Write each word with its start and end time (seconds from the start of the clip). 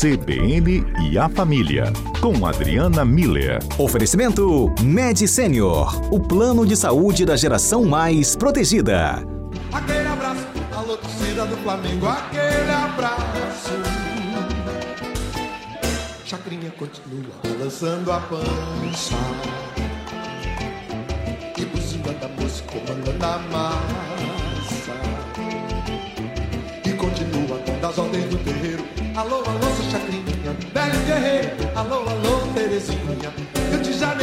CBN 0.00 0.82
e 1.10 1.18
a 1.18 1.28
Família, 1.28 1.92
com 2.22 2.46
Adriana 2.46 3.04
Miller. 3.04 3.58
Oferecimento 3.76 4.74
Med 4.80 5.28
Senior, 5.28 5.94
o 6.10 6.18
plano 6.18 6.64
de 6.64 6.74
saúde 6.74 7.26
da 7.26 7.36
geração 7.36 7.84
mais 7.84 8.34
protegida. 8.34 9.22
Aquele 9.70 10.08
abraço, 10.08 10.46
alô 10.74 10.96
torcida 10.96 11.44
do 11.44 11.54
Flamengo, 11.58 12.06
aquele 12.06 12.70
abraço. 12.70 13.72
Chacrinha 16.24 16.70
continua 16.78 17.34
balançando 17.46 18.10
a 18.10 18.20
pança. 18.20 19.14
E 21.58 21.64
buzina 21.66 22.12
da 22.14 22.28
moça 22.40 22.62
comandando 22.62 23.22
a 23.22 23.38
massa. 23.52 24.92
E 26.86 26.92
continua 26.94 27.58
das 27.82 27.98
ordens 27.98 28.24
do 28.30 28.38
terreiro. 28.38 28.82
Alô, 29.14 29.42
alô, 29.44 29.69
velho 30.80 31.04
guerreiro. 31.04 31.50
Alô, 31.74 32.08
alô, 32.08 32.52
Terezinha. 32.54 33.30
Rio 33.70 33.80
de 33.82 33.92
Janeiro, 33.92 34.19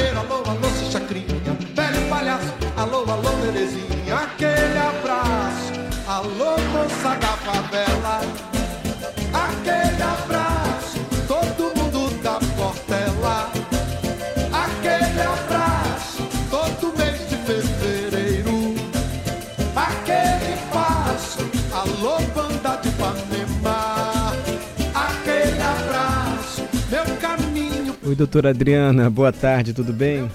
doutora 28.18 28.50
Adriana, 28.50 29.12
boa 29.12 29.32
tarde, 29.32 29.76
tudo 29.76 29.94
bem? 29.94 30.28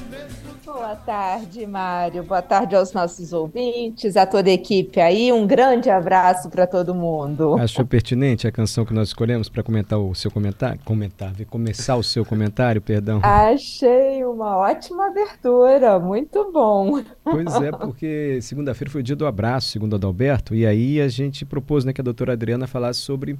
Boa 0.64 0.94
tarde, 0.94 1.66
Mário. 1.66 2.22
Boa 2.22 2.40
tarde 2.40 2.76
aos 2.76 2.92
nossos 2.92 3.32
ouvintes, 3.32 4.16
a 4.16 4.24
toda 4.24 4.48
a 4.48 4.52
equipe 4.52 5.00
aí. 5.00 5.32
Um 5.32 5.46
grande 5.46 5.90
abraço 5.90 6.48
para 6.48 6.64
todo 6.64 6.94
mundo. 6.94 7.56
Achou 7.58 7.84
pertinente 7.84 8.46
a 8.46 8.52
canção 8.52 8.84
que 8.84 8.94
nós 8.94 9.08
escolhemos 9.08 9.48
para 9.48 9.64
comentar 9.64 9.98
o 9.98 10.14
seu 10.14 10.30
comentário? 10.30 10.78
Comentar, 10.84 11.32
começar 11.50 11.96
o 11.96 12.04
seu 12.04 12.24
comentário, 12.24 12.80
perdão. 12.80 13.20
Achei 13.22 14.24
uma 14.24 14.56
ótima 14.58 15.08
abertura, 15.08 15.98
muito 15.98 16.52
bom. 16.52 17.02
Pois 17.24 17.54
é, 17.62 17.72
porque 17.72 18.38
segunda-feira 18.42 18.92
foi 18.92 19.00
o 19.00 19.04
dia 19.04 19.16
do 19.16 19.26
abraço, 19.26 19.70
segundo 19.70 19.96
Adalberto, 19.96 20.54
e 20.54 20.64
aí 20.64 21.00
a 21.00 21.08
gente 21.08 21.44
propôs 21.44 21.84
né, 21.84 21.92
que 21.92 22.00
a 22.00 22.04
doutora 22.04 22.34
Adriana 22.34 22.68
falasse 22.68 23.00
sobre 23.00 23.36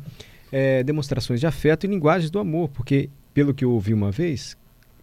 eh, 0.51 0.83
demonstrações 0.83 1.41
de 1.41 1.47
afeto 1.47 1.87
e 1.87 1.89
linguagens 1.89 2.31
do 2.31 2.39
amor, 2.39 2.69
porque, 2.69 3.09
pelo 3.35 3.55
que 3.55 3.65
eu 3.65 3.71
ouvi 3.73 3.93
uma 3.95 4.11
vez, 4.11 4.57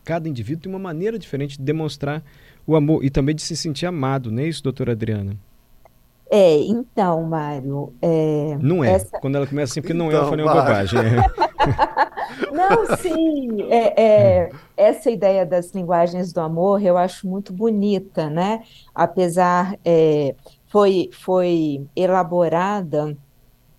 cada 0.03 0.27
indivíduo 0.29 0.63
tem 0.63 0.71
uma 0.71 0.79
maneira 0.79 1.17
diferente 1.19 1.57
de 1.57 1.63
demonstrar 1.63 2.23
o 2.65 2.75
amor 2.75 3.03
e 3.03 3.09
também 3.09 3.35
de 3.35 3.41
se 3.41 3.55
sentir 3.57 3.85
amado, 3.85 4.31
não 4.31 4.41
é 4.41 4.47
isso, 4.47 4.63
doutora 4.63 4.91
Adriana? 4.91 5.35
É, 6.31 6.57
então, 6.61 7.23
Mário, 7.23 7.91
é, 8.01 8.55
Não 8.61 8.83
é. 8.83 8.91
essa- 8.91 9.17
Quando 9.19 9.35
ela 9.35 9.47
começa 9.47 9.73
assim, 9.73 9.81
porque 9.81 9.95
não 9.95 10.11
é, 10.11 10.13
eu 10.13 10.17
Então, 10.19 10.29
falei 10.29 10.45
uma 10.45 10.53
bobagem. 10.53 10.99
é. 10.99 11.15
Não, 12.53 12.85
sim, 12.97 13.63
é, 13.71 14.01
é, 14.01 14.51
essa 14.77 15.09
ideia 15.09 15.43
das 15.45 15.71
linguagens 15.71 16.31
do 16.31 16.39
amor 16.39 16.81
eu 16.83 16.97
acho 16.97 17.27
muito 17.27 17.51
bonita, 17.51 18.29
né? 18.29 18.61
Apesar, 18.93 19.75
é, 19.83 20.35
foi, 20.67 21.09
foi 21.11 21.81
elaborada 21.95 23.17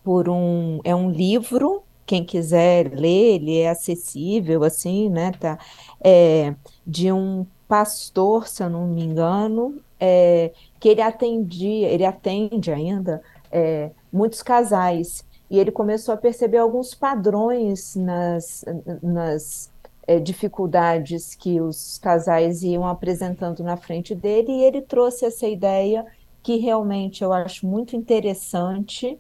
por 0.03 0.29
um, 0.29 0.81
é 0.83 0.95
um 0.95 1.09
livro, 1.11 1.85
quem 2.11 2.25
quiser 2.25 2.91
ler, 2.93 3.37
ele 3.37 3.59
é 3.61 3.71
acessível, 3.71 4.65
assim, 4.65 5.09
né? 5.09 5.31
Tá, 5.39 5.57
é, 6.03 6.57
de 6.85 7.13
um 7.13 7.47
pastor, 7.69 8.49
se 8.49 8.65
eu 8.65 8.69
não 8.69 8.89
me 8.89 9.05
engano, 9.05 9.81
é, 10.01 10.51
que 10.81 10.89
ele 10.89 11.03
atendia, 11.03 11.89
ele 11.89 12.05
atende 12.05 12.73
ainda 12.73 13.23
é, 13.53 13.93
muitos 14.13 14.43
casais. 14.43 15.25
E 15.49 15.57
ele 15.61 15.71
começou 15.71 16.13
a 16.13 16.17
perceber 16.17 16.59
alguns 16.59 16.97
padrões 16.97 17.95
nas, 17.95 18.65
nas 19.01 19.71
eh, 20.07 20.19
dificuldades 20.19 21.37
que 21.37 21.61
os 21.61 21.99
casais 21.99 22.65
iam 22.65 22.87
apresentando 22.87 23.63
na 23.63 23.77
frente 23.77 24.17
dele, 24.17 24.51
e 24.51 24.65
ele 24.65 24.81
trouxe 24.81 25.25
essa 25.25 25.47
ideia 25.47 26.05
que 26.43 26.57
realmente 26.57 27.23
eu 27.23 27.33
acho 27.33 27.67
muito 27.67 27.95
interessante. 27.95 29.19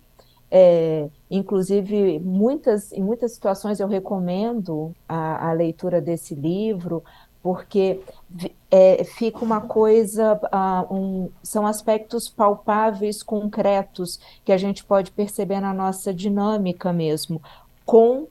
Eh, 0.50 1.09
inclusive, 1.31 2.19
muitas, 2.21 2.93
em 2.93 3.03
muitas 3.03 3.33
situações 3.33 3.81
eu 3.81 3.88
recomendo 3.88 4.94
a, 5.09 5.49
a 5.50 5.53
leitura 5.53 6.00
desse 6.00 6.34
livro, 6.34 7.03
porque 7.43 8.00
é, 8.71 9.03
fica 9.05 9.44
uma 9.44 9.60
coisa, 9.62 10.39
ah, 10.53 10.87
um- 10.91 11.31
são 11.43 11.66
aspectos 11.66 12.28
palpáveis, 12.28 13.22
concretos, 13.22 14.21
que 14.44 14.53
a 14.53 14.59
gente 14.59 14.84
pode 14.84 15.10
perceber 15.10 15.60
na 15.60 15.72
nossa 15.72 16.12
dinâmica 16.12 16.93
mesmo, 16.93 17.41
com 17.87 18.27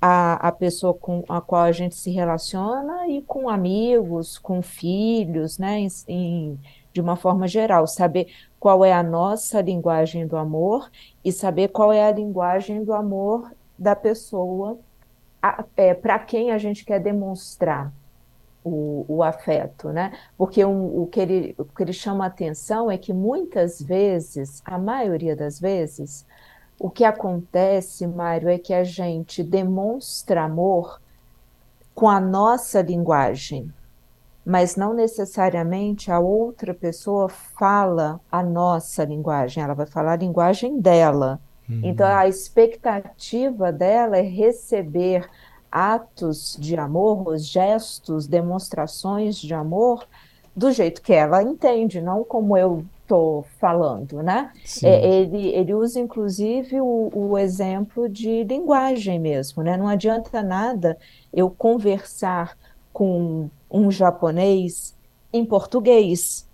a, 0.00 0.48
a 0.48 0.52
pessoa 0.52 0.94
com 0.94 1.24
a 1.28 1.40
qual 1.40 1.62
a 1.62 1.72
gente 1.72 1.94
se 1.96 2.10
relaciona 2.10 3.06
e 3.08 3.22
com 3.22 3.48
amigos, 3.48 4.38
com 4.38 4.62
filhos, 4.62 5.58
né, 5.58 5.80
em- 5.80 5.88
em- 6.08 6.58
de 6.94 7.00
uma 7.00 7.16
forma 7.16 7.46
geral, 7.48 7.86
saber 7.86 8.28
qual 8.58 8.84
é 8.84 8.92
a 8.92 9.02
nossa 9.02 9.60
linguagem 9.60 10.26
do 10.26 10.36
amor 10.36 10.90
e 11.24 11.32
saber 11.32 11.68
qual 11.68 11.92
é 11.92 12.06
a 12.06 12.12
linguagem 12.12 12.84
do 12.84 12.94
amor 12.94 13.52
da 13.78 13.96
pessoa 13.96 14.78
para 16.00 16.18
quem 16.20 16.50
a 16.52 16.56
gente 16.58 16.84
quer 16.84 17.00
demonstrar 17.00 17.92
o, 18.64 19.04
o 19.08 19.22
afeto, 19.22 19.90
né? 19.90 20.12
Porque 20.38 20.64
um- 20.64 21.02
o 21.02 21.06
que 21.06 21.20
ele, 21.20 21.54
o 21.58 21.64
que 21.64 21.82
ele 21.82 21.92
chama 21.92 22.24
atenção 22.26 22.90
é 22.90 22.96
que 22.96 23.12
muitas 23.12 23.82
vezes, 23.82 24.62
a 24.64 24.78
maioria 24.78 25.36
das 25.36 25.60
vezes, 25.60 26.26
o 26.78 26.88
que 26.90 27.04
acontece, 27.04 28.06
Mário, 28.06 28.48
é 28.48 28.58
que 28.58 28.72
a 28.72 28.84
gente 28.84 29.42
demonstra 29.42 30.44
amor 30.44 31.00
com 31.94 32.08
a 32.08 32.20
nossa 32.20 32.80
linguagem, 32.82 33.72
mas 34.44 34.76
não 34.76 34.92
necessariamente 34.92 36.10
a 36.10 36.18
outra 36.18 36.74
pessoa 36.74 37.28
fala 37.28 38.20
a 38.30 38.42
nossa 38.42 39.04
linguagem, 39.04 39.62
ela 39.62 39.74
vai 39.74 39.86
falar 39.86 40.12
a 40.12 40.16
linguagem 40.16 40.78
dela. 40.80 41.40
Então, 41.82 42.06
a 42.06 42.28
expectativa 42.28 43.72
dela 43.72 44.18
é 44.18 44.22
receber 44.22 45.26
atos 45.72 46.56
de 46.60 46.76
amor, 46.76 47.26
os 47.26 47.46
gestos, 47.46 48.26
demonstrações 48.26 49.36
de 49.36 49.54
amor, 49.54 50.06
do 50.54 50.70
jeito 50.70 51.02
que 51.02 51.12
ela 51.12 51.42
entende, 51.42 52.00
não 52.00 52.22
como 52.22 52.56
eu 52.56 52.84
estou 53.02 53.44
falando, 53.58 54.22
né? 54.22 54.52
É, 54.82 55.20
ele, 55.20 55.48
ele 55.48 55.74
usa, 55.74 55.98
inclusive, 55.98 56.80
o, 56.80 57.10
o 57.12 57.38
exemplo 57.38 58.08
de 58.08 58.44
linguagem 58.44 59.18
mesmo, 59.18 59.62
né? 59.62 59.76
Não 59.76 59.88
adianta 59.88 60.42
nada 60.42 60.96
eu 61.32 61.50
conversar 61.50 62.56
com 62.92 63.50
um 63.74 63.90
japonês 63.90 64.94
em 65.32 65.44
português. 65.44 66.48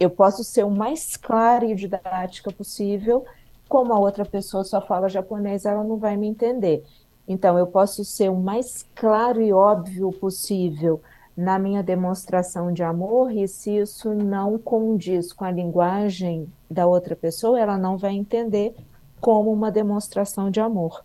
Eu 0.00 0.10
posso 0.10 0.42
ser 0.42 0.64
o 0.64 0.70
mais 0.70 1.16
clara 1.16 1.64
e 1.64 1.76
didática 1.76 2.50
possível, 2.52 3.24
como 3.68 3.92
a 3.92 3.98
outra 3.98 4.24
pessoa 4.24 4.64
só 4.64 4.80
fala 4.80 5.08
japonês, 5.08 5.64
ela 5.64 5.84
não 5.84 5.96
vai 5.96 6.16
me 6.16 6.26
entender. 6.26 6.84
Então, 7.28 7.56
eu 7.56 7.68
posso 7.68 8.04
ser 8.04 8.30
o 8.30 8.36
mais 8.36 8.84
claro 8.94 9.40
e 9.40 9.52
óbvio 9.52 10.10
possível 10.12 11.00
na 11.36 11.58
minha 11.58 11.82
demonstração 11.82 12.72
de 12.72 12.82
amor, 12.82 13.30
e 13.30 13.46
se 13.46 13.76
isso 13.76 14.14
não 14.14 14.58
condiz 14.58 15.32
com 15.32 15.44
a 15.44 15.50
linguagem 15.50 16.50
da 16.68 16.86
outra 16.86 17.14
pessoa, 17.14 17.60
ela 17.60 17.76
não 17.76 17.96
vai 17.96 18.14
entender 18.14 18.74
como 19.20 19.52
uma 19.52 19.70
demonstração 19.70 20.50
de 20.50 20.60
amor. 20.60 21.04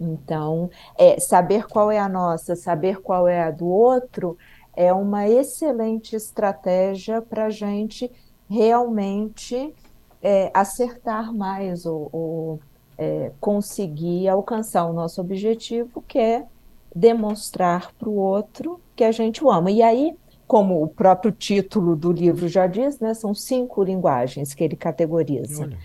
Então, 0.00 0.70
é, 0.98 1.20
saber 1.20 1.66
qual 1.66 1.90
é 1.90 1.98
a 1.98 2.08
nossa, 2.08 2.56
saber 2.56 3.00
qual 3.00 3.28
é 3.28 3.42
a 3.42 3.50
do 3.50 3.66
outro, 3.66 4.36
é 4.76 4.92
uma 4.92 5.28
excelente 5.28 6.16
estratégia 6.16 7.22
para 7.22 7.46
a 7.46 7.50
gente 7.50 8.10
realmente 8.48 9.74
é, 10.22 10.50
acertar 10.54 11.32
mais 11.32 11.86
ou, 11.86 12.08
ou, 12.12 12.60
é, 12.96 13.32
conseguir 13.40 14.28
alcançar 14.28 14.86
o 14.86 14.92
nosso 14.92 15.20
objetivo, 15.20 16.02
que 16.06 16.18
é 16.18 16.46
demonstrar 16.94 17.92
para 17.98 18.08
o 18.08 18.14
outro 18.14 18.80
que 18.94 19.04
a 19.04 19.12
gente 19.12 19.42
o 19.42 19.50
ama. 19.50 19.70
E 19.70 19.82
aí, 19.82 20.16
como 20.46 20.82
o 20.82 20.88
próprio 20.88 21.32
título 21.32 21.96
do 21.96 22.12
livro 22.12 22.48
já 22.48 22.66
diz, 22.66 23.00
né, 23.00 23.14
são 23.14 23.34
cinco 23.34 23.82
linguagens 23.82 24.54
que 24.54 24.62
ele 24.62 24.76
categoriza. 24.76 25.64
Olha. 25.64 25.78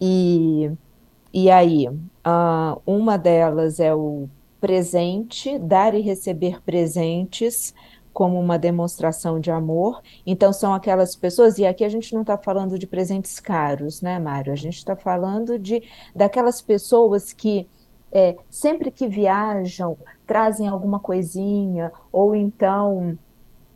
E, 0.00 0.70
e 1.32 1.50
aí, 1.50 1.88
ah, 2.24 2.78
uma 2.86 3.16
delas 3.16 3.80
é 3.80 3.94
o 3.94 4.28
presente, 4.60 5.58
dar 5.58 5.94
e 5.94 6.00
receber 6.00 6.62
presentes 6.62 7.74
como 8.12 8.38
uma 8.40 8.58
demonstração 8.58 9.38
de 9.38 9.50
amor. 9.50 10.02
Então, 10.26 10.52
são 10.52 10.74
aquelas 10.74 11.14
pessoas, 11.14 11.58
e 11.58 11.64
aqui 11.64 11.84
a 11.84 11.88
gente 11.88 12.12
não 12.12 12.22
está 12.22 12.36
falando 12.36 12.78
de 12.78 12.86
presentes 12.86 13.38
caros, 13.38 14.02
né, 14.02 14.18
Mário? 14.18 14.52
A 14.52 14.56
gente 14.56 14.76
está 14.76 14.96
falando 14.96 15.58
de 15.58 15.82
daquelas 16.14 16.60
pessoas 16.60 17.32
que 17.32 17.68
é, 18.10 18.36
sempre 18.50 18.90
que 18.90 19.06
viajam, 19.06 19.96
trazem 20.26 20.66
alguma 20.66 20.98
coisinha, 20.98 21.92
ou 22.10 22.34
então 22.34 23.16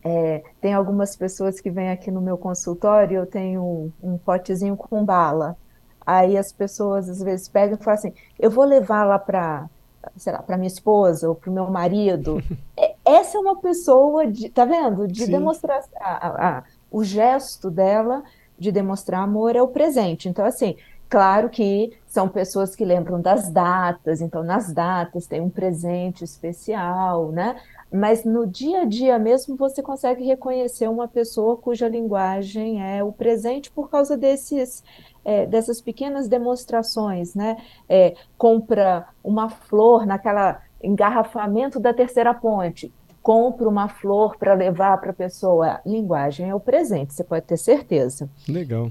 é, 0.02 0.42
tem 0.60 0.72
algumas 0.74 1.14
pessoas 1.14 1.60
que 1.60 1.70
vêm 1.70 1.90
aqui 1.90 2.10
no 2.10 2.20
meu 2.20 2.36
consultório, 2.36 3.18
eu 3.18 3.26
tenho 3.26 3.62
um, 3.62 3.92
um 4.14 4.18
potezinho 4.18 4.76
com 4.76 5.04
bala. 5.04 5.56
Aí 6.04 6.36
as 6.36 6.52
pessoas 6.52 7.08
às 7.08 7.22
vezes 7.22 7.48
pegam 7.48 7.78
e 7.78 7.82
falam 7.82 7.98
assim: 7.98 8.12
eu 8.38 8.50
vou 8.50 8.64
levar 8.64 9.04
lá 9.04 9.18
para 9.18 9.68
sei 10.16 10.32
lá, 10.32 10.42
para 10.42 10.56
minha 10.56 10.68
esposa 10.68 11.28
ou 11.28 11.34
para 11.34 11.50
o 11.50 11.52
meu 11.52 11.70
marido. 11.70 12.42
É, 12.74 12.94
essa 13.04 13.36
é 13.36 13.40
uma 13.40 13.56
pessoa, 13.56 14.26
de, 14.26 14.48
tá 14.48 14.64
vendo? 14.64 15.06
De 15.06 15.26
Sim. 15.26 15.32
demonstrar 15.32 15.84
a, 16.00 16.48
a, 16.58 16.64
o 16.90 17.04
gesto 17.04 17.70
dela 17.70 18.22
de 18.58 18.72
demonstrar 18.72 19.22
amor 19.22 19.56
é 19.56 19.62
o 19.62 19.68
presente. 19.68 20.28
Então, 20.28 20.44
assim, 20.44 20.76
claro 21.08 21.50
que 21.50 21.92
são 22.06 22.28
pessoas 22.28 22.74
que 22.74 22.84
lembram 22.84 23.20
das 23.20 23.50
datas, 23.50 24.20
então 24.20 24.42
nas 24.42 24.72
datas 24.72 25.26
tem 25.26 25.40
um 25.40 25.50
presente 25.50 26.24
especial, 26.24 27.30
né? 27.30 27.60
Mas 27.92 28.24
no 28.24 28.46
dia 28.46 28.82
a 28.82 28.84
dia 28.84 29.18
mesmo 29.18 29.56
você 29.56 29.82
consegue 29.82 30.24
reconhecer 30.24 30.88
uma 30.88 31.06
pessoa 31.06 31.56
cuja 31.56 31.88
linguagem 31.88 32.82
é 32.82 33.04
o 33.04 33.12
presente 33.12 33.70
por 33.70 33.90
causa 33.90 34.16
desses 34.16 34.82
é, 35.24 35.46
dessas 35.46 35.80
pequenas 35.80 36.28
demonstrações, 36.28 37.34
né? 37.34 37.56
É, 37.88 38.14
compra 38.36 39.06
uma 39.22 39.48
flor 39.48 40.06
naquela 40.06 40.60
engarrafamento 40.82 41.78
da 41.78 41.94
terceira 41.94 42.34
ponte, 42.34 42.92
compra 43.22 43.68
uma 43.68 43.88
flor 43.88 44.36
para 44.36 44.54
levar 44.54 44.98
para 45.00 45.10
a 45.10 45.14
pessoa. 45.14 45.80
Linguagem 45.86 46.50
é 46.50 46.54
o 46.54 46.60
presente, 46.60 47.14
você 47.14 47.22
pode 47.22 47.46
ter 47.46 47.56
certeza. 47.56 48.28
Legal. 48.48 48.90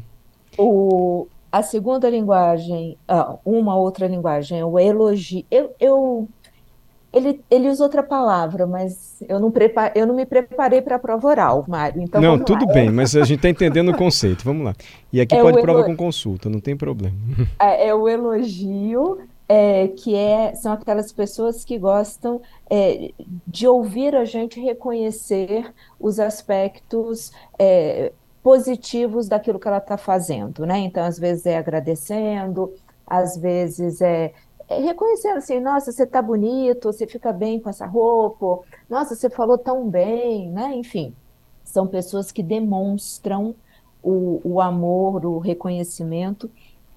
O, 0.57 1.27
a 1.51 1.61
segunda 1.61 2.09
linguagem, 2.09 2.97
ah, 3.07 3.37
uma 3.45 3.75
outra 3.75 4.07
linguagem 4.07 4.59
é 4.59 4.65
o 4.65 4.79
elogio. 4.79 5.45
Eu, 5.51 5.75
eu 5.79 6.29
ele, 7.13 7.41
ele 7.49 7.69
usa 7.69 7.83
outra 7.83 8.01
palavra, 8.01 8.65
mas 8.65 9.21
eu 9.27 9.39
não, 9.39 9.51
prepar, 9.51 9.91
eu 9.95 10.07
não 10.07 10.15
me 10.15 10.25
preparei 10.25 10.81
para 10.81 10.95
a 10.95 10.99
prova 10.99 11.27
oral, 11.27 11.65
Mário. 11.67 12.01
Então 12.01 12.21
não, 12.21 12.39
tudo 12.39 12.65
lá. 12.65 12.73
bem, 12.73 12.89
mas 12.89 13.15
a 13.15 13.23
gente 13.23 13.37
está 13.37 13.49
entendendo 13.49 13.89
o 13.89 13.97
conceito. 13.97 14.45
Vamos 14.45 14.63
lá. 14.63 14.73
E 15.11 15.19
aqui 15.19 15.35
é 15.35 15.41
pode 15.41 15.61
prova 15.61 15.83
com 15.83 15.95
consulta, 15.95 16.49
não 16.49 16.59
tem 16.59 16.75
problema. 16.75 17.15
É, 17.59 17.89
é 17.89 17.95
o 17.95 18.07
elogio, 18.07 19.19
é, 19.47 19.89
que 19.89 20.15
é, 20.15 20.55
são 20.55 20.71
aquelas 20.71 21.11
pessoas 21.11 21.65
que 21.65 21.77
gostam 21.77 22.41
é, 22.69 23.11
de 23.45 23.67
ouvir 23.67 24.15
a 24.15 24.23
gente 24.23 24.61
reconhecer 24.61 25.73
os 25.99 26.17
aspectos 26.17 27.33
é, 27.59 28.13
positivos 28.41 29.27
daquilo 29.27 29.59
que 29.59 29.67
ela 29.67 29.79
está 29.79 29.97
fazendo, 29.97 30.65
né? 30.65 30.79
Então, 30.79 31.03
às 31.03 31.19
vezes 31.19 31.45
é 31.45 31.57
agradecendo, 31.57 32.73
às 33.05 33.35
vezes 33.35 33.99
é, 33.99 34.31
reconhecendo 34.79 35.37
assim, 35.37 35.59
nossa, 35.59 35.91
você 35.91 36.03
está 36.03 36.21
bonito, 36.21 36.91
você 36.91 37.05
fica 37.07 37.31
bem 37.33 37.59
com 37.59 37.69
essa 37.69 37.85
roupa, 37.85 38.59
nossa, 38.89 39.15
você 39.15 39.29
falou 39.29 39.57
tão 39.57 39.89
bem, 39.89 40.49
né? 40.49 40.73
Enfim, 40.75 41.15
são 41.63 41.87
pessoas 41.87 42.31
que 42.31 42.43
demonstram 42.43 43.55
o, 44.03 44.41
o 44.43 44.61
amor, 44.61 45.25
o 45.25 45.39
reconhecimento 45.39 46.49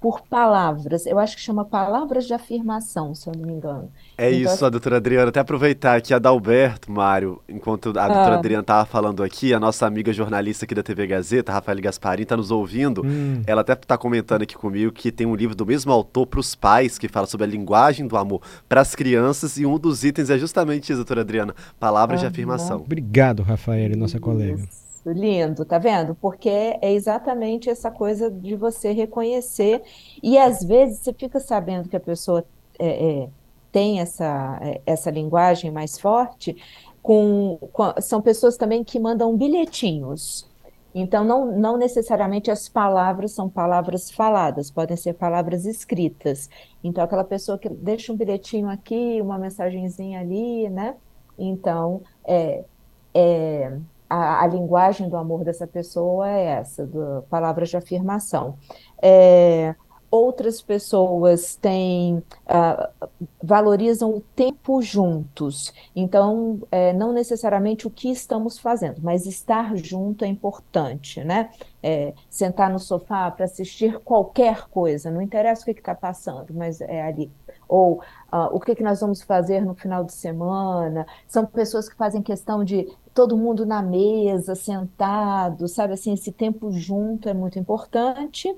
por 0.05 0.21
palavras. 0.21 1.07
Eu 1.07 1.19
acho 1.19 1.35
que 1.35 1.41
chama 1.41 1.65
palavras 1.65 2.27
de 2.27 2.35
afirmação, 2.35 3.15
se 3.15 3.27
eu 3.27 3.33
não 3.35 3.47
me 3.47 3.55
engano. 3.55 3.91
É 4.19 4.31
então, 4.31 4.53
isso, 4.53 4.67
a 4.67 4.69
doutora 4.69 4.99
Adriana. 4.99 5.31
Até 5.31 5.41
aproveitar 5.41 5.97
aqui 5.97 6.13
a 6.13 6.19
Dalberto, 6.19 6.93
Mário, 6.93 7.41
enquanto 7.49 7.89
a 7.99 8.07
doutora 8.07 8.35
ah. 8.35 8.39
Adriana 8.39 8.61
estava 8.61 8.85
falando 8.85 9.23
aqui, 9.23 9.55
a 9.55 9.59
nossa 9.59 9.87
amiga 9.87 10.13
jornalista 10.13 10.67
aqui 10.67 10.75
da 10.75 10.83
TV 10.83 11.07
Gazeta, 11.07 11.53
Rafael 11.53 11.81
Gasparim, 11.81 12.25
está 12.25 12.37
nos 12.37 12.51
ouvindo. 12.51 13.01
Hum. 13.03 13.43
Ela 13.47 13.63
até 13.63 13.73
está 13.73 13.97
comentando 13.97 14.43
aqui 14.43 14.55
comigo 14.55 14.93
que 14.93 15.11
tem 15.11 15.27
um 15.27 15.35
livro 15.35 15.57
do 15.57 15.65
mesmo 15.65 15.91
autor 15.91 16.27
para 16.27 16.41
os 16.41 16.55
pais, 16.55 16.99
que 16.99 17.09
fala 17.09 17.27
sobre 17.27 17.47
a 17.47 17.49
linguagem 17.49 18.07
do 18.07 18.19
amor 18.19 18.43
para 18.69 18.83
as 18.83 18.95
crianças, 18.95 19.57
e 19.57 19.65
um 19.65 19.79
dos 19.79 20.05
itens 20.05 20.29
é 20.29 20.37
justamente 20.37 20.91
isso, 20.91 20.97
doutora 20.97 21.23
Adriana, 21.23 21.55
palavras 21.81 22.19
ah, 22.19 22.25
de 22.25 22.27
afirmação. 22.27 22.83
Obrigado, 22.83 23.43
Rafael, 23.43 23.97
nossa 23.97 24.21
colega 24.21 24.69
lindo, 25.13 25.65
tá 25.65 25.79
vendo? 25.79 26.15
Porque 26.15 26.49
é 26.49 26.93
exatamente 26.93 27.69
essa 27.69 27.91
coisa 27.91 28.31
de 28.31 28.57
você 28.57 28.93
reconhecer, 28.93 29.83
e 30.23 30.39
às 30.39 30.63
vezes 30.65 31.01
você 31.01 31.13
fica 31.13 31.41
sabendo 31.41 31.89
que 31.89 31.97
a 31.97 32.01
pessoa 32.01 32.45
é, 32.79 33.23
é, 33.23 33.29
tem 33.71 34.01
essa, 34.01 34.59
é, 34.63 34.81
essa 34.87 35.11
linguagem 35.11 35.71
mais 35.71 35.99
forte, 35.99 36.57
com, 37.03 37.59
com, 37.73 37.93
são 38.01 38.23
pessoas 38.23 38.57
também 38.57 38.83
que 38.83 38.99
mandam 38.99 39.37
bilhetinhos. 39.37 40.49
Então, 40.95 41.25
não, 41.25 41.47
não 41.59 41.77
necessariamente 41.77 42.53
as 42.53 42.69
palavras 42.69 43.33
são 43.33 43.49
palavras 43.49 44.11
faladas, 44.11 44.71
podem 44.71 44.97
ser 44.97 45.15
palavras 45.15 45.67
escritas. 45.67 46.49
Então, 46.85 47.03
aquela 47.03 47.25
pessoa 47.25 47.59
que 47.59 47.69
deixa 47.69 48.13
um 48.13 48.17
bilhetinho 48.17 48.69
aqui, 48.69 49.21
uma 49.21 49.37
mensagenzinha 49.37 50.21
ali, 50.21 50.69
né? 50.71 50.95
Então, 51.37 52.01
é, 52.25 52.65
é, 53.13 53.77
a, 54.15 54.43
a, 54.43 54.47
linguagem 54.47 55.09
do 55.09 55.17
amor 55.17 55.45
dessa 55.45 55.67
pessoa 55.67 56.29
é 56.29 56.45
essa, 56.45 56.87
do, 56.87 57.23
palavras 57.29 57.69
de 57.69 57.77
afirmação. 57.77 58.57
É, 59.03 59.75
outras 60.15 60.63
pessoas 60.63 61.57
têm 61.57 62.19
uh, 62.19 63.09
valorizam 63.43 64.15
o 64.15 64.21
tempo 64.21 64.81
juntos. 64.81 65.73
Então, 65.95 66.61
é, 66.71 66.93
não 66.93 67.13
necessariamente 67.13 67.87
o 67.87 67.91
que 67.91 68.09
estamos 68.11 68.57
fazendo, 68.59 69.01
mas 69.03 69.27
estar 69.27 69.77
junto 69.77 70.25
é 70.25 70.29
importante, 70.29 71.23
né? 71.25 71.51
É, 71.83 72.15
sentar 72.31 72.71
no 72.71 72.79
sofá 72.79 73.31
para 73.31 73.45
assistir 73.45 73.99
qualquer 74.01 74.69
coisa, 74.69 75.11
não 75.11 75.21
interessa 75.21 75.63
o 75.63 75.65
que 75.65 75.81
está 75.81 75.95
passando, 75.95 76.55
mas 76.55 76.81
é 76.81 77.03
ali 77.03 77.31
ou 77.69 78.03
uh, 78.33 78.49
o 78.53 78.61
que, 78.61 78.75
que 78.75 78.83
nós 78.83 79.01
vamos 79.01 79.23
fazer 79.23 79.61
no 79.61 79.75
final 79.75 80.05
de 80.05 80.13
semana. 80.13 81.07
São 81.27 81.45
pessoas 81.47 81.89
que 81.89 81.97
fazem 81.97 82.23
questão 82.23 82.65
de 82.65 82.89
todo 83.13 83.37
mundo 83.37 83.65
na 83.65 83.81
mesa, 83.81 84.55
sentado, 84.55 85.69
sabe 85.69 85.95
assim, 85.95 86.13
esse 86.13 86.33
tempo 86.33 86.73
junto 86.73 87.29
é 87.29 87.35
muito 87.35 87.59
importante. 87.59 88.55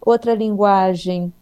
Outra 0.00 0.34
linguagem 0.34 1.32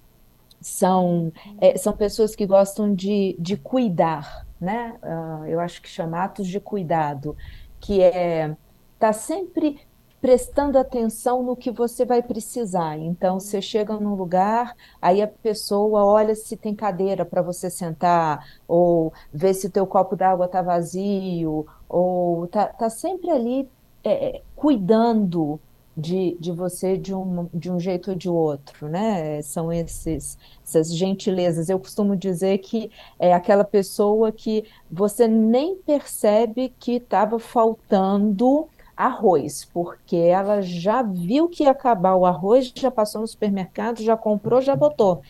são, 0.61 1.33
é, 1.61 1.77
são 1.79 1.93
pessoas 1.93 2.35
que 2.35 2.45
gostam 2.45 2.93
de, 2.95 3.37
de 3.39 3.57
cuidar, 3.57 4.47
né? 4.61 4.97
Uh, 5.03 5.47
eu 5.47 5.61
acho 5.61 5.81
que 5.81 5.89
chama 5.89 6.25
atos 6.25 6.49
de 6.49 6.59
cuidado, 6.59 7.37
que 7.79 8.03
é 8.03 8.57
tá 8.99 9.13
sempre 9.13 9.79
prestando 10.21 10.79
atenção 10.79 11.43
no 11.43 11.57
que 11.57 11.71
você 11.71 12.05
vai 12.05 12.23
precisar. 12.23 12.99
Então, 12.99 13.39
você 13.39 13.61
chega 13.61 13.97
num 13.99 14.15
lugar, 14.15 14.75
aí 15.01 15.23
a 15.23 15.29
pessoa 15.29 16.05
olha 16.05 16.35
se 16.35 16.57
tem 16.57 16.75
cadeira 16.75 17.25
para 17.25 17.43
você 17.43 17.71
sentar, 17.71 18.47
ou 18.67 19.13
vê 19.33 19.53
se 19.55 19.71
teu 19.71 19.87
copo 19.87 20.17
d'água 20.17 20.47
está 20.47 20.63
vazio, 20.63 21.67
ou 21.89 22.47
tá, 22.49 22.67
tá 22.67 22.91
sempre 22.91 23.31
ali 23.31 23.69
é, 24.03 24.37
é, 24.37 24.43
cuidando 24.55 25.61
de, 25.97 26.37
de 26.39 26.53
você 26.53 26.97
de 26.99 27.15
um, 27.15 27.49
de 27.55 27.71
um 27.71 27.81
jeito 27.81 28.11
ou 28.11 28.17
de 28.17 28.29
outro, 28.29 28.89
né? 28.89 29.41
São 29.43 29.73
esses, 29.73 30.37
essas 30.63 30.95
gentilezas. 30.95 31.71
Eu 31.71 31.79
costumo 31.79 32.15
dizer 32.15 32.59
que 32.59 32.91
é 33.19 33.33
aquela 33.33 33.65
pessoa 33.65 34.31
que 34.31 34.65
você 34.91 35.27
nem 35.27 35.77
percebe 35.77 36.73
que 36.79 36.97
estava 36.97 37.39
faltando 37.39 38.69
arroz, 38.97 39.69
porque 39.73 40.17
ela 40.17 40.63
já 40.63 41.03
viu 41.03 41.49
que 41.49 41.65
ia 41.65 41.71
acabar 41.71 42.15
o 42.15 42.25
arroz, 42.25 42.73
já 42.75 42.91
passou 42.91 43.21
no 43.21 43.29
supermercado, 43.29 44.03
já 44.03 44.17
comprou, 44.17 44.61
já 44.61 44.75
botou. 44.75 45.21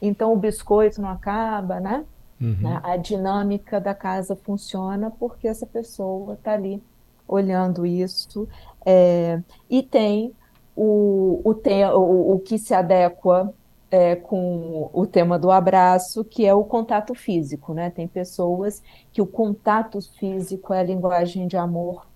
Então 0.00 0.32
o 0.32 0.36
biscoito 0.36 1.00
não 1.00 1.08
acaba, 1.08 1.80
né? 1.80 2.04
Uhum. 2.40 2.78
A 2.82 2.96
dinâmica 2.96 3.80
da 3.80 3.94
casa 3.94 4.36
funciona 4.36 5.10
porque 5.10 5.48
essa 5.48 5.66
pessoa 5.66 6.34
está 6.34 6.52
ali 6.52 6.82
olhando 7.26 7.84
isso. 7.84 8.48
É, 8.84 9.40
e 9.68 9.82
tem 9.82 10.32
o, 10.76 11.40
o, 11.42 11.54
te, 11.54 11.84
o, 11.86 12.34
o 12.34 12.38
que 12.38 12.58
se 12.58 12.74
adequa 12.74 13.52
é, 13.90 14.14
com 14.14 14.90
o 14.92 15.06
tema 15.06 15.38
do 15.38 15.50
abraço, 15.50 16.24
que 16.24 16.44
é 16.44 16.54
o 16.54 16.62
contato 16.62 17.14
físico, 17.14 17.72
né? 17.72 17.90
Tem 17.90 18.06
pessoas 18.06 18.82
que 19.12 19.22
o 19.22 19.26
contato 19.26 20.00
físico 20.18 20.72
é 20.74 20.80
a 20.80 20.84
linguagem 20.84 21.48
de 21.48 21.56
amor 21.56 22.06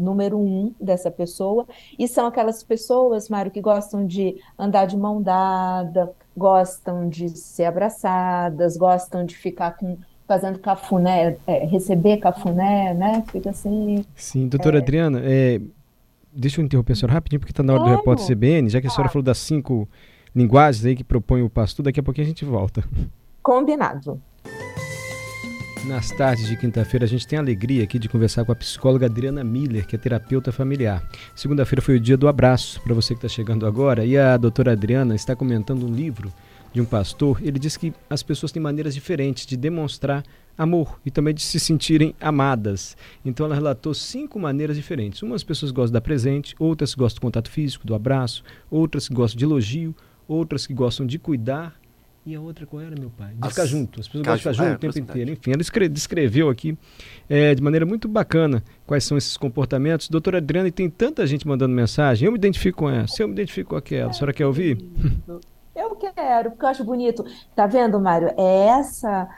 número 0.00 0.38
um 0.38 0.72
dessa 0.80 1.10
pessoa, 1.10 1.66
e 1.98 2.08
são 2.08 2.26
aquelas 2.26 2.62
pessoas, 2.62 3.28
Mário, 3.28 3.50
que 3.50 3.60
gostam 3.60 4.06
de 4.06 4.36
andar 4.58 4.86
de 4.86 4.96
mão 4.96 5.22
dada, 5.22 6.12
gostam 6.36 7.08
de 7.08 7.28
ser 7.30 7.64
abraçadas, 7.64 8.76
gostam 8.76 9.24
de 9.24 9.36
ficar 9.36 9.76
com 9.76 9.98
fazendo 10.26 10.60
cafuné, 10.60 11.36
é, 11.44 11.66
receber 11.66 12.18
cafuné, 12.18 12.94
né? 12.94 13.24
Fica 13.32 13.50
assim. 13.50 14.04
Sim, 14.14 14.46
doutora 14.46 14.78
é... 14.78 14.80
Adriana, 14.80 15.20
é, 15.24 15.60
deixa 16.32 16.60
eu 16.60 16.64
interromper 16.64 16.92
a 16.92 16.96
senhora 16.96 17.14
rapidinho, 17.14 17.40
porque 17.40 17.50
está 17.50 17.64
na 17.64 17.74
hora 17.74 17.82
do 17.82 17.90
repórter 17.90 18.24
CBN, 18.24 18.68
já 18.68 18.80
que 18.80 18.86
a 18.86 18.90
senhora 18.90 19.08
ah. 19.08 19.12
falou 19.12 19.24
das 19.24 19.38
cinco 19.38 19.88
linguagens 20.32 20.84
aí 20.84 20.94
que 20.94 21.02
propõe 21.02 21.42
o 21.42 21.50
pastor, 21.50 21.84
daqui 21.84 21.98
a 21.98 22.02
pouquinho 22.02 22.26
a 22.26 22.28
gente 22.28 22.44
volta. 22.44 22.84
Combinado. 23.42 24.20
Nas 25.86 26.10
tardes 26.10 26.46
de 26.46 26.56
quinta-feira, 26.56 27.04
a 27.06 27.08
gente 27.08 27.26
tem 27.26 27.38
a 27.38 27.42
alegria 27.42 27.82
aqui 27.82 27.98
de 27.98 28.08
conversar 28.08 28.44
com 28.44 28.52
a 28.52 28.54
psicóloga 28.54 29.06
Adriana 29.06 29.42
Miller, 29.42 29.86
que 29.86 29.96
é 29.96 29.98
terapeuta 29.98 30.52
familiar. 30.52 31.02
Segunda-feira 31.34 31.80
foi 31.80 31.96
o 31.96 32.00
dia 32.00 32.16
do 32.16 32.28
abraço, 32.28 32.80
para 32.82 32.94
você 32.94 33.14
que 33.14 33.18
está 33.18 33.28
chegando 33.28 33.66
agora, 33.66 34.04
e 34.04 34.16
a 34.16 34.36
doutora 34.36 34.72
Adriana 34.72 35.14
está 35.14 35.34
comentando 35.34 35.86
um 35.86 35.92
livro 35.92 36.32
de 36.72 36.80
um 36.80 36.84
pastor, 36.84 37.40
ele 37.42 37.58
diz 37.58 37.76
que 37.76 37.92
as 38.08 38.22
pessoas 38.22 38.52
têm 38.52 38.62
maneiras 38.62 38.94
diferentes 38.94 39.46
de 39.46 39.56
demonstrar 39.56 40.22
amor 40.56 41.00
e 41.04 41.10
também 41.10 41.34
de 41.34 41.42
se 41.42 41.58
sentirem 41.58 42.14
amadas. 42.20 42.96
Então 43.24 43.46
ela 43.46 43.54
relatou 43.54 43.94
cinco 43.94 44.38
maneiras 44.38 44.76
diferentes. 44.76 45.22
Umas 45.22 45.42
pessoas 45.42 45.72
gostam 45.72 45.94
da 45.94 46.00
presente, 46.00 46.54
outras 46.58 46.94
gostam 46.94 47.20
do 47.20 47.22
contato 47.22 47.50
físico, 47.50 47.86
do 47.86 47.94
abraço, 47.94 48.44
outras 48.70 49.08
gostam 49.08 49.38
de 49.38 49.44
elogio, 49.44 49.94
outras 50.28 50.66
que 50.66 50.74
gostam 50.74 51.06
de 51.06 51.18
cuidar. 51.18 51.79
E 52.30 52.34
a 52.36 52.40
outra 52.40 52.64
qual 52.64 52.80
era, 52.80 52.94
meu 52.96 53.10
pai? 53.10 53.32
De 53.34 53.38
As... 53.40 53.48
ficar 53.48 53.66
junto. 53.66 53.98
As 53.98 54.06
pessoas 54.06 54.24
gostam 54.24 54.52
de 54.52 54.56
ficar 54.56 54.64
junto 54.70 54.72
é, 54.72 54.88
o 54.88 54.92
tempo 54.92 54.98
inteiro. 55.10 55.32
Enfim, 55.32 55.50
ela 55.50 55.88
descreveu 55.88 56.48
aqui 56.48 56.78
é, 57.28 57.56
de 57.56 57.60
maneira 57.60 57.84
muito 57.84 58.06
bacana 58.06 58.62
quais 58.86 59.02
são 59.02 59.18
esses 59.18 59.36
comportamentos. 59.36 60.08
Doutora 60.08 60.38
Adriana, 60.38 60.68
e 60.68 60.70
tem 60.70 60.88
tanta 60.88 61.26
gente 61.26 61.44
mandando 61.44 61.74
mensagem. 61.74 62.26
Eu 62.26 62.30
me 62.30 62.38
identifico 62.38 62.78
com 62.78 62.88
essa, 62.88 63.20
eu 63.20 63.26
me 63.26 63.34
identifico 63.34 63.70
com 63.70 63.76
aquela. 63.76 64.10
A 64.10 64.12
senhora 64.12 64.32
quer 64.32 64.46
ouvir? 64.46 64.78
Eu 65.74 65.96
quero, 65.96 66.50
porque 66.52 66.64
eu 66.64 66.68
acho 66.68 66.84
bonito. 66.84 67.24
Tá 67.56 67.66
vendo, 67.66 67.98
Mário? 67.98 68.28
É 68.38 68.78
essa 68.78 69.28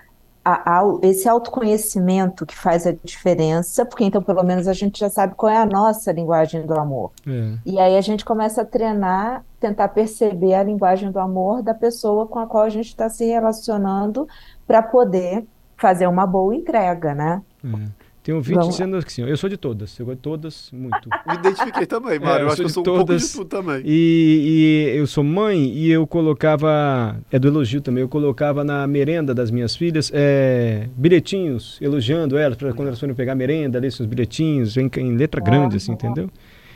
a, 0.45 0.79
a, 0.79 0.83
esse 1.03 1.29
autoconhecimento 1.29 2.45
que 2.45 2.57
faz 2.57 2.87
a 2.87 2.93
diferença, 2.93 3.85
porque 3.85 4.05
então 4.05 4.23
pelo 4.23 4.43
menos 4.43 4.67
a 4.67 4.73
gente 4.73 4.99
já 4.99 5.09
sabe 5.09 5.35
qual 5.35 5.53
é 5.53 5.57
a 5.57 5.67
nossa 5.67 6.11
linguagem 6.13 6.67
do 6.67 6.75
amor. 6.75 7.13
É. 7.27 7.59
E 7.65 7.79
aí 7.79 7.97
a 7.97 8.01
gente 8.01 8.25
começa 8.25 8.63
a 8.63 8.65
treinar, 8.65 9.45
tentar 9.61 9.89
perceber 9.89 10.55
a 10.55 10.63
linguagem 10.63 11.11
do 11.11 11.21
amor 11.21 11.63
da 11.63 11.75
pessoa 11.75 12.27
com 12.27 12.39
a 12.39 12.47
qual 12.47 12.65
a 12.65 12.69
gente 12.69 12.89
está 12.89 13.09
se 13.09 13.25
relacionando 13.25 14.27
para 14.67 14.83
poder 14.83 15.47
fazer 15.77 16.07
uma 16.07 16.27
boa 16.27 16.55
entrega, 16.55 17.15
né? 17.15 17.43
É. 17.65 18.02
Tem 18.23 18.33
um 18.33 18.41
vídeo 18.41 18.61
Vamos 18.61 18.77
dizendo 18.77 18.97
assim, 18.97 19.23
eu 19.23 19.37
sou 19.37 19.51
de 19.51 19.57
todas, 19.57 19.99
eu 19.99 20.07
gosto 20.07 20.17
de 20.19 20.23
todas 20.23 20.71
muito. 20.73 21.09
Me 21.27 21.35
identifiquei 21.35 21.87
também, 21.87 22.21
Mário, 22.21 22.29
é, 22.29 22.43
eu, 22.43 22.47
eu 22.47 22.47
acho 22.49 22.57
que 22.57 22.63
eu 22.63 22.69
sou 22.69 22.83
todas, 22.85 23.03
um 23.03 23.07
pouco 23.07 23.21
de 23.21 23.33
tudo 23.33 23.45
também. 23.49 23.83
E, 23.85 24.93
e, 24.95 24.97
eu 24.97 25.07
sou 25.09 25.25
mãe 25.25 25.59
e 25.59 25.91
eu 25.91 26.07
colocava, 26.07 27.17
é 27.33 27.39
do 27.39 27.49
elogio 27.49 27.81
também, 27.81 28.03
eu 28.03 28.09
colocava 28.09 28.63
na 28.63 28.87
merenda 28.87 29.35
das 29.35 29.51
minhas 29.51 29.75
filhas 29.75 30.09
é, 30.15 30.89
bilhetinhos 30.97 31.79
elogiando 31.81 32.39
elas, 32.39 32.57
para 32.57 32.73
quando 32.73 32.89
elas 32.89 33.01
forem 33.01 33.13
pegar 33.13 33.35
merenda, 33.35 33.81
ler 33.81 33.91
seus 33.91 34.07
bilhetinhos 34.07 34.77
em, 34.77 34.89
em 34.99 35.17
letra 35.17 35.41
grande, 35.41 35.79
assim, 35.79 35.91
entendeu? 35.91 36.31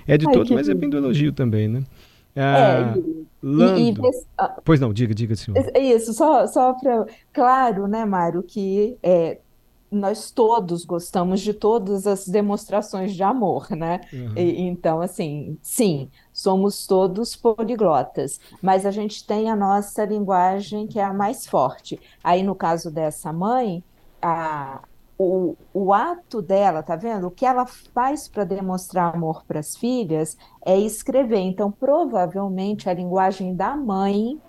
É 0.04 0.18
de 0.18 0.26
Ai, 0.26 0.32
todos, 0.32 0.50
mas 0.50 0.68
é 0.68 0.74
bem 0.74 0.90
do 0.90 0.96
elogio 0.96 1.32
também, 1.32 1.68
né? 1.68 1.84
Ah, 2.34 2.94
é, 2.96 3.02
Lando. 3.42 3.80
E, 3.80 3.90
e, 3.90 3.94
ah, 4.36 4.60
pois 4.64 4.78
não, 4.78 4.92
diga, 4.92 5.14
diga, 5.14 5.34
senhor. 5.36 5.56
Isso, 5.74 6.12
só, 6.12 6.46
só 6.46 6.74
para. 6.74 7.06
Claro, 7.32 7.86
né, 7.86 8.04
Mário, 8.04 8.42
que 8.42 8.98
é, 9.02 9.38
nós 9.90 10.30
todos 10.30 10.84
gostamos 10.84 11.40
de 11.40 11.54
todas 11.54 12.06
as 12.06 12.26
demonstrações 12.26 13.14
de 13.14 13.22
amor, 13.22 13.70
né? 13.70 14.00
Uhum. 14.12 14.32
E, 14.36 14.62
então, 14.62 15.00
assim, 15.00 15.56
sim, 15.62 16.10
somos 16.32 16.86
todos 16.86 17.36
poliglotas, 17.36 18.40
mas 18.60 18.84
a 18.84 18.90
gente 18.90 19.26
tem 19.26 19.50
a 19.50 19.56
nossa 19.56 20.04
linguagem 20.04 20.86
que 20.86 20.98
é 20.98 21.04
a 21.04 21.12
mais 21.12 21.46
forte. 21.46 22.00
Aí, 22.22 22.42
no 22.42 22.54
caso 22.54 22.90
dessa 22.90 23.32
mãe, 23.32 23.82
a, 24.20 24.82
o, 25.18 25.56
o 25.72 25.92
ato 25.92 26.42
dela, 26.42 26.82
tá 26.82 26.96
vendo? 26.96 27.28
O 27.28 27.30
que 27.30 27.46
ela 27.46 27.64
faz 27.94 28.28
para 28.28 28.44
demonstrar 28.44 29.14
amor 29.14 29.44
para 29.46 29.60
as 29.60 29.76
filhas 29.76 30.36
é 30.64 30.78
escrever. 30.78 31.38
Então, 31.38 31.70
provavelmente, 31.70 32.88
a 32.88 32.94
linguagem 32.94 33.54
da 33.54 33.76
mãe 33.76 34.40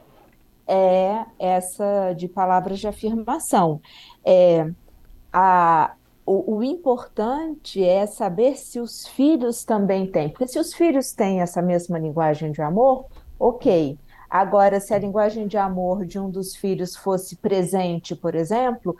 é 0.67 1.25
essa 1.39 2.13
de 2.13 2.27
palavras 2.27 2.79
de 2.79 2.87
afirmação. 2.87 3.79
É, 4.25 4.69
a, 5.31 5.93
o, 6.25 6.57
o, 6.57 6.63
importante 6.63 7.83
é 7.83 8.05
saber 8.05 8.57
se 8.57 8.79
os 8.79 9.07
filhos 9.07 9.63
também 9.63 10.05
têm, 10.07 10.29
porque 10.29 10.47
se 10.47 10.59
os 10.59 10.73
filhos 10.73 11.11
têm 11.13 11.41
essa 11.41 11.61
mesma 11.61 11.97
linguagem 11.97 12.51
de 12.51 12.61
amor, 12.61 13.05
ok. 13.39 13.97
Agora, 14.29 14.79
se 14.79 14.93
a 14.93 14.99
linguagem 14.99 15.47
de 15.47 15.57
amor 15.57 16.05
de 16.05 16.19
um 16.19 16.29
dos 16.29 16.55
filhos 16.55 16.95
fosse 16.95 17.37
presente, 17.37 18.15
por 18.15 18.35
exemplo, 18.35 18.95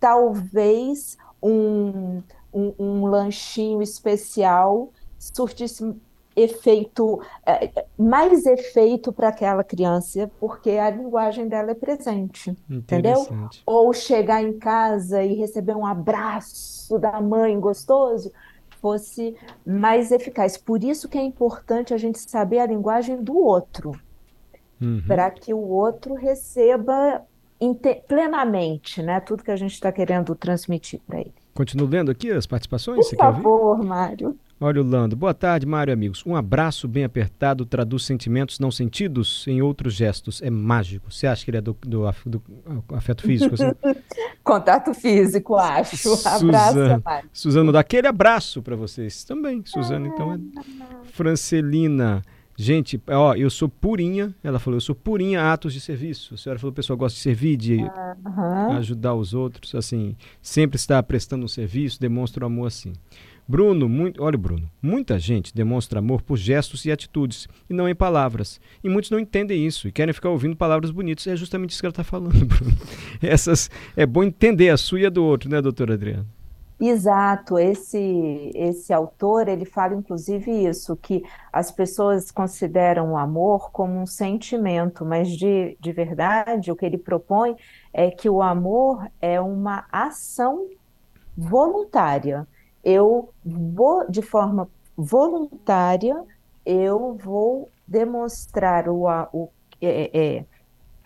talvez 0.00 1.18
um, 1.42 2.22
um, 2.52 2.74
um 2.78 3.06
lanchinho 3.06 3.82
especial 3.82 4.90
surtisse 5.18 5.94
efeito, 6.36 7.20
é, 7.44 7.84
mais 7.98 8.46
efeito 8.46 9.12
para 9.12 9.28
aquela 9.28 9.62
criança, 9.62 10.30
porque 10.40 10.70
a 10.70 10.90
linguagem 10.90 11.48
dela 11.48 11.70
é 11.70 11.74
presente, 11.74 12.56
entendeu? 12.68 13.26
Ou 13.66 13.92
chegar 13.92 14.42
em 14.42 14.58
casa 14.58 15.22
e 15.22 15.34
receber 15.34 15.74
um 15.74 15.86
abraço 15.86 16.98
da 16.98 17.20
mãe 17.20 17.58
gostoso, 17.58 18.32
fosse 18.80 19.36
mais 19.64 20.10
eficaz. 20.10 20.56
Por 20.58 20.82
isso 20.82 21.08
que 21.08 21.16
é 21.16 21.22
importante 21.22 21.94
a 21.94 21.96
gente 21.96 22.18
saber 22.18 22.58
a 22.58 22.66
linguagem 22.66 23.22
do 23.22 23.36
outro, 23.36 23.92
uhum. 24.80 25.02
para 25.06 25.30
que 25.30 25.54
o 25.54 25.60
outro 25.60 26.14
receba 26.14 27.22
plenamente, 28.08 29.00
né, 29.00 29.20
tudo 29.20 29.44
que 29.44 29.50
a 29.52 29.56
gente 29.56 29.74
está 29.74 29.92
querendo 29.92 30.34
transmitir 30.34 31.00
para 31.06 31.20
ele. 31.20 31.34
Continuo 31.54 31.86
lendo 31.86 32.10
aqui 32.10 32.30
as 32.32 32.46
participações? 32.46 33.08
Por 33.10 33.16
favor, 33.16 33.84
Mário. 33.84 34.36
Olha 34.62 34.80
o 34.80 34.84
Lando. 34.84 35.16
Boa 35.16 35.34
tarde, 35.34 35.66
Mário 35.66 35.92
amigos. 35.92 36.24
Um 36.24 36.36
abraço 36.36 36.86
bem 36.86 37.02
apertado 37.02 37.66
traduz 37.66 38.04
sentimentos 38.04 38.60
não 38.60 38.70
sentidos 38.70 39.44
em 39.48 39.60
outros 39.60 39.92
gestos. 39.92 40.40
É 40.40 40.50
mágico. 40.50 41.12
Você 41.12 41.26
acha 41.26 41.44
que 41.44 41.50
ele 41.50 41.58
é 41.58 41.60
do, 41.60 41.76
do, 41.84 42.08
do 42.24 42.42
afeto 42.94 43.22
físico? 43.22 43.54
Assim? 43.54 43.72
Contato 44.44 44.94
físico, 44.94 45.56
acho. 45.56 46.12
Abraço, 46.28 47.02
Mário. 47.04 47.28
Suzano, 47.32 47.72
daquele 47.72 48.06
abraço 48.06 48.62
para 48.62 48.76
vocês 48.76 49.24
também. 49.24 49.64
Suzano, 49.66 50.06
então 50.06 50.32
é. 50.32 50.38
Francelina. 51.06 52.22
Gente, 52.56 53.02
ó, 53.08 53.34
eu 53.34 53.50
sou 53.50 53.68
purinha. 53.68 54.32
Ela 54.44 54.60
falou, 54.60 54.76
eu 54.76 54.80
sou 54.80 54.94
purinha 54.94 55.52
atos 55.52 55.72
de 55.72 55.80
serviço. 55.80 56.34
A 56.34 56.36
senhora 56.36 56.60
falou, 56.60 56.70
o 56.70 56.74
pessoal 56.74 56.96
gosta 56.96 57.16
de 57.16 57.22
servir, 57.22 57.56
de 57.56 57.78
uhum. 57.78 58.76
ajudar 58.76 59.14
os 59.16 59.34
outros. 59.34 59.74
Assim, 59.74 60.14
sempre 60.40 60.76
está 60.76 61.02
prestando 61.02 61.44
um 61.44 61.48
serviço, 61.48 62.00
demonstra 62.00 62.44
o 62.44 62.46
amor 62.46 62.68
assim. 62.68 62.92
Bruno, 63.46 63.88
muito, 63.88 64.22
olha, 64.22 64.38
Bruno, 64.38 64.70
muita 64.80 65.18
gente 65.18 65.54
demonstra 65.54 65.98
amor 65.98 66.22
por 66.22 66.36
gestos 66.36 66.84
e 66.84 66.92
atitudes, 66.92 67.48
e 67.68 67.74
não 67.74 67.88
em 67.88 67.94
palavras. 67.94 68.60
E 68.82 68.88
muitos 68.88 69.10
não 69.10 69.18
entendem 69.18 69.66
isso 69.66 69.88
e 69.88 69.92
querem 69.92 70.14
ficar 70.14 70.30
ouvindo 70.30 70.56
palavras 70.56 70.90
bonitas. 70.90 71.26
É 71.26 71.36
justamente 71.36 71.70
isso 71.70 71.80
que 71.80 71.86
ela 71.86 71.92
está 71.92 72.04
falando, 72.04 72.32
Bruno. 72.46 72.72
Essas, 73.20 73.68
é 73.96 74.06
bom 74.06 74.22
entender 74.22 74.70
a 74.70 74.76
sua 74.76 75.00
e 75.00 75.06
a 75.06 75.10
do 75.10 75.24
outro, 75.24 75.50
né, 75.50 75.60
doutora 75.60 75.94
Adriana? 75.94 76.26
Exato, 76.84 77.60
esse, 77.60 78.50
esse 78.56 78.92
autor 78.92 79.46
ele 79.46 79.64
fala 79.64 79.94
inclusive 79.94 80.50
isso, 80.50 80.96
que 80.96 81.22
as 81.52 81.70
pessoas 81.70 82.32
consideram 82.32 83.12
o 83.12 83.16
amor 83.16 83.70
como 83.70 84.00
um 84.00 84.06
sentimento, 84.06 85.04
mas 85.04 85.30
de, 85.30 85.76
de 85.78 85.92
verdade 85.92 86.72
o 86.72 86.76
que 86.76 86.84
ele 86.84 86.98
propõe 86.98 87.54
é 87.92 88.10
que 88.10 88.28
o 88.28 88.42
amor 88.42 89.06
é 89.20 89.40
uma 89.40 89.86
ação 89.92 90.70
voluntária 91.36 92.48
eu 92.84 93.30
vou, 93.44 94.08
de 94.10 94.22
forma 94.22 94.68
voluntária, 94.96 96.22
eu 96.64 97.14
vou 97.14 97.70
demonstrar 97.86 98.88
o, 98.88 99.06
o, 99.32 99.48
é, 99.80 100.10
é, 100.38 100.44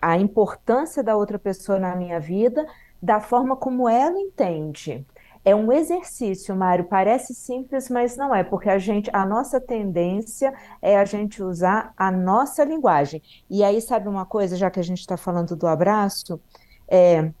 a 0.01 0.17
importância 0.17 1.03
da 1.03 1.15
outra 1.15 1.39
pessoa 1.39 1.79
na 1.79 1.95
minha 1.95 2.19
vida 2.19 2.65
da 3.01 3.19
forma 3.19 3.55
como 3.55 3.87
ela 3.87 4.19
entende. 4.19 5.05
É 5.45 5.55
um 5.55 5.71
exercício, 5.71 6.53
Mário, 6.55 6.85
parece 6.85 7.33
simples, 7.33 7.89
mas 7.89 8.17
não 8.17 8.35
é, 8.35 8.43
porque 8.43 8.69
a 8.69 8.77
gente, 8.77 9.09
a 9.13 9.25
nossa 9.25 9.61
tendência 9.61 10.53
é 10.81 10.97
a 10.97 11.05
gente 11.05 11.41
usar 11.41 11.93
a 11.95 12.11
nossa 12.11 12.65
linguagem. 12.65 13.21
E 13.49 13.63
aí, 13.63 13.79
sabe 13.79 14.09
uma 14.09 14.25
coisa, 14.25 14.57
já 14.57 14.69
que 14.69 14.79
a 14.79 14.83
gente 14.83 14.99
está 14.99 15.15
falando 15.15 15.55
do 15.55 15.65
abraço, 15.65 16.37
é, 16.85 17.31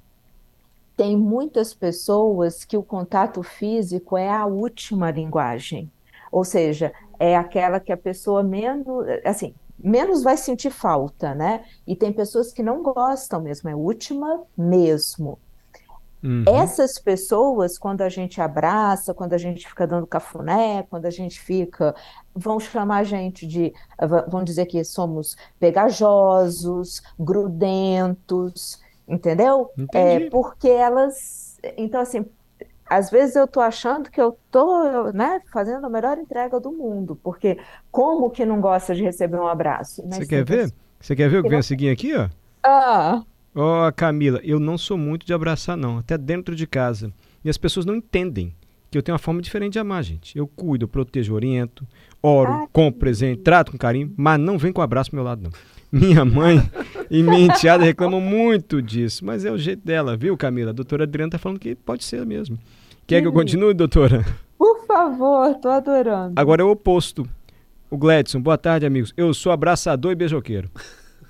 tem 0.97 1.15
muitas 1.15 1.75
pessoas 1.75 2.65
que 2.65 2.75
o 2.75 2.81
contato 2.81 3.43
físico 3.43 4.17
é 4.17 4.29
a 4.29 4.47
última 4.47 5.11
linguagem, 5.11 5.91
ou 6.31 6.43
seja, 6.43 6.91
é 7.19 7.37
aquela 7.37 7.79
que 7.79 7.91
a 7.91 7.97
pessoa 7.97 8.41
menos, 8.41 9.05
assim, 9.23 9.53
menos 9.77 10.23
vai 10.23 10.35
sentir 10.35 10.71
falta, 10.71 11.35
né? 11.35 11.63
E 11.85 11.95
tem 11.95 12.11
pessoas 12.11 12.51
que 12.51 12.63
não 12.63 12.81
gostam 12.81 13.39
mesmo, 13.39 13.69
é 13.69 13.73
a 13.73 13.77
última 13.77 14.43
mesmo. 14.57 15.37
Uhum. 16.23 16.43
Essas 16.47 16.97
pessoas, 16.97 17.77
quando 17.77 18.01
a 18.01 18.09
gente 18.09 18.41
abraça, 18.41 19.13
quando 19.13 19.33
a 19.33 19.37
gente 19.37 19.67
fica 19.67 19.85
dando 19.85 20.07
cafuné, 20.07 20.83
quando 20.89 21.05
a 21.05 21.11
gente 21.11 21.39
fica, 21.39 21.93
vão 22.35 22.59
chamar 22.59 22.97
a 22.97 23.03
gente 23.03 23.45
de, 23.45 23.71
vão 24.27 24.43
dizer 24.43 24.65
que 24.65 24.83
somos 24.83 25.37
pegajosos, 25.59 27.03
grudentos, 27.19 28.81
entendeu? 29.07 29.71
É, 29.93 30.29
porque 30.29 30.67
elas. 30.67 31.59
Então, 31.77 32.01
assim, 32.01 32.25
às 32.85 33.09
vezes 33.09 33.35
eu 33.35 33.47
tô 33.47 33.59
achando 33.59 34.09
que 34.09 34.19
eu 34.19 34.37
tô, 34.51 35.11
né, 35.11 35.41
fazendo 35.51 35.85
a 35.85 35.89
melhor 35.89 36.17
entrega 36.17 36.59
do 36.59 36.71
mundo, 36.71 37.19
porque 37.21 37.57
como 37.91 38.29
que 38.29 38.45
não 38.45 38.61
gosta 38.61 38.95
de 38.95 39.03
receber 39.03 39.37
um 39.37 39.47
abraço? 39.47 40.03
Você 40.07 40.25
quer 40.25 40.43
ver? 40.43 40.71
Você 40.99 41.15
quer 41.15 41.29
ver 41.29 41.39
o 41.39 41.43
que 41.43 41.49
vem 41.49 41.59
a 41.59 41.63
seguir 41.63 41.89
aqui, 41.89 42.15
ó? 42.15 42.29
Ah. 42.63 43.23
Ó, 43.55 43.87
oh, 43.87 43.93
Camila, 43.93 44.39
eu 44.43 44.59
não 44.59 44.77
sou 44.77 44.97
muito 44.97 45.25
de 45.25 45.33
abraçar, 45.33 45.75
não, 45.75 45.97
até 45.97 46.17
dentro 46.17 46.55
de 46.55 46.67
casa. 46.67 47.11
E 47.43 47.49
as 47.49 47.57
pessoas 47.57 47.85
não 47.85 47.95
entendem. 47.95 48.53
Que 48.89 48.97
eu 48.97 49.03
tenho 49.03 49.13
uma 49.13 49.19
forma 49.19 49.41
diferente 49.41 49.73
de 49.73 49.79
amar, 49.79 50.03
gente. 50.03 50.37
Eu 50.37 50.47
cuido, 50.47 50.85
eu 50.85 50.87
protejo, 50.87 51.33
oriento, 51.33 51.85
oro, 52.21 52.51
ah, 52.51 52.67
compro 52.71 52.99
presente, 52.99 53.41
trato 53.41 53.71
com 53.71 53.77
carinho, 53.77 54.13
mas 54.15 54.39
não 54.39 54.57
vem 54.57 54.71
com 54.71 54.81
abraço 54.81 55.09
pro 55.09 55.17
meu 55.17 55.25
lado, 55.25 55.43
não. 55.43 55.51
Minha 55.91 56.25
mãe 56.25 56.61
e 57.09 57.23
minha 57.23 57.45
enteada 57.45 57.83
reclamam 57.83 58.19
muito 58.19 58.81
disso, 58.81 59.25
mas 59.25 59.45
é 59.45 59.51
o 59.51 59.57
jeito 59.57 59.85
dela, 59.85 60.15
viu, 60.17 60.35
Camila? 60.37 60.71
A 60.71 60.73
doutora 60.73 61.03
Adriana 61.03 61.31
tá 61.31 61.37
falando 61.37 61.59
que 61.59 61.75
pode 61.75 62.03
ser 62.03 62.25
mesmo. 62.25 62.57
Quer 63.05 63.21
que 63.21 63.27
eu 63.27 63.33
continue, 63.33 63.73
doutora? 63.73 64.25
Por 64.57 64.85
favor, 64.85 65.53
tô 65.55 65.69
adorando. 65.69 66.33
Agora 66.35 66.61
é 66.61 66.65
o 66.65 66.71
oposto. 66.71 67.27
O 67.89 67.97
Gladson, 67.97 68.41
boa 68.41 68.57
tarde, 68.57 68.85
amigos. 68.85 69.13
Eu 69.15 69.33
sou 69.33 69.51
abraçador 69.51 70.11
e 70.11 70.15
beijoqueiro. 70.15 70.69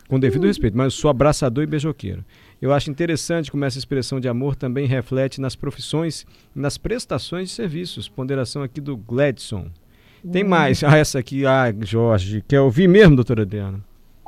Com 0.07 0.19
devido 0.19 0.47
respeito, 0.47 0.75
mas 0.75 0.85
eu 0.85 0.91
sou 0.91 1.11
abraçador 1.11 1.63
e 1.63 1.67
beijoqueiro. 1.67 2.23
Eu 2.61 2.73
acho 2.73 2.89
interessante 2.89 3.51
como 3.51 3.65
essa 3.65 3.77
expressão 3.77 4.19
de 4.19 4.27
amor 4.27 4.55
também 4.55 4.87
reflete 4.87 5.39
nas 5.39 5.55
profissões 5.55 6.25
e 6.55 6.59
nas 6.59 6.77
prestações 6.77 7.49
de 7.49 7.55
serviços. 7.55 8.09
Ponderação 8.09 8.63
aqui 8.63 8.81
do 8.81 8.97
Gladson. 8.97 9.67
Tem 10.31 10.43
hum. 10.43 10.49
mais. 10.49 10.83
Ah, 10.83 10.97
essa 10.97 11.19
aqui, 11.19 11.45
ah, 11.45 11.73
Jorge. 11.81 12.43
Quer 12.47 12.59
ouvir 12.61 12.87
mesmo, 12.87 13.15
doutora 13.15 13.43
Adriana? 13.43 13.79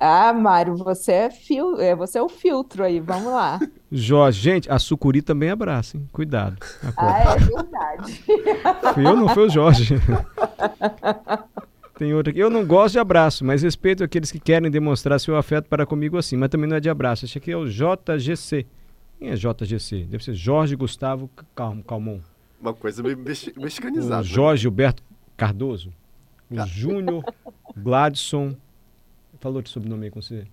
Ah, 0.01 0.31
Mário, 0.31 0.77
você 0.77 1.11
é, 1.11 1.29
fil... 1.29 1.77
É, 1.81 1.93
você 1.93 2.19
é 2.19 2.21
o 2.21 2.29
filtro 2.29 2.83
aí, 2.83 3.01
vamos 3.01 3.33
lá. 3.33 3.59
Jorge, 3.91 4.39
gente, 4.39 4.71
a 4.71 4.79
sucuri 4.79 5.21
também 5.21 5.49
abraça, 5.49 5.97
hein? 5.97 6.07
Cuidado. 6.13 6.55
Ah, 6.95 7.33
é 7.33 7.37
verdade. 7.37 8.23
Fui 8.93 9.05
eu, 9.05 9.15
não 9.17 9.27
foi 9.27 9.47
o 9.47 9.49
Jorge. 9.49 9.95
Tem 11.99 12.13
outra 12.13 12.31
aqui. 12.31 12.39
Eu 12.39 12.49
não 12.49 12.65
gosto 12.65 12.93
de 12.93 12.99
abraço, 12.99 13.43
mas 13.43 13.61
respeito 13.61 14.05
aqueles 14.05 14.31
que 14.31 14.39
querem 14.39 14.71
demonstrar 14.71 15.19
seu 15.19 15.35
afeto 15.35 15.67
para 15.67 15.85
comigo 15.85 16.17
assim. 16.17 16.37
Mas 16.37 16.47
também 16.47 16.69
não 16.69 16.77
é 16.77 16.79
de 16.79 16.89
abraço. 16.89 17.25
Esse 17.25 17.37
aqui 17.37 17.51
é 17.51 17.57
o 17.57 17.65
JGC. 17.65 18.65
Quem 19.19 19.27
é 19.27 19.35
JGC? 19.35 20.05
Deve 20.05 20.23
ser 20.23 20.33
Jorge 20.33 20.77
Gustavo 20.77 21.29
Calmon. 21.53 22.21
Uma 22.61 22.73
coisa 22.73 23.03
meio 23.03 23.17
mexicanizada. 23.17 24.21
O? 24.21 24.23
Jorge 24.23 24.61
Gilberto 24.61 25.03
Cardoso. 25.35 25.91
O 26.49 26.65
Júnior 26.65 27.21
Gladson. 27.75 28.55
Falou 29.41 29.61
de 29.61 29.69
sobrenome 29.69 30.05
aí 30.05 30.09
com 30.09 30.21
você? 30.21 30.47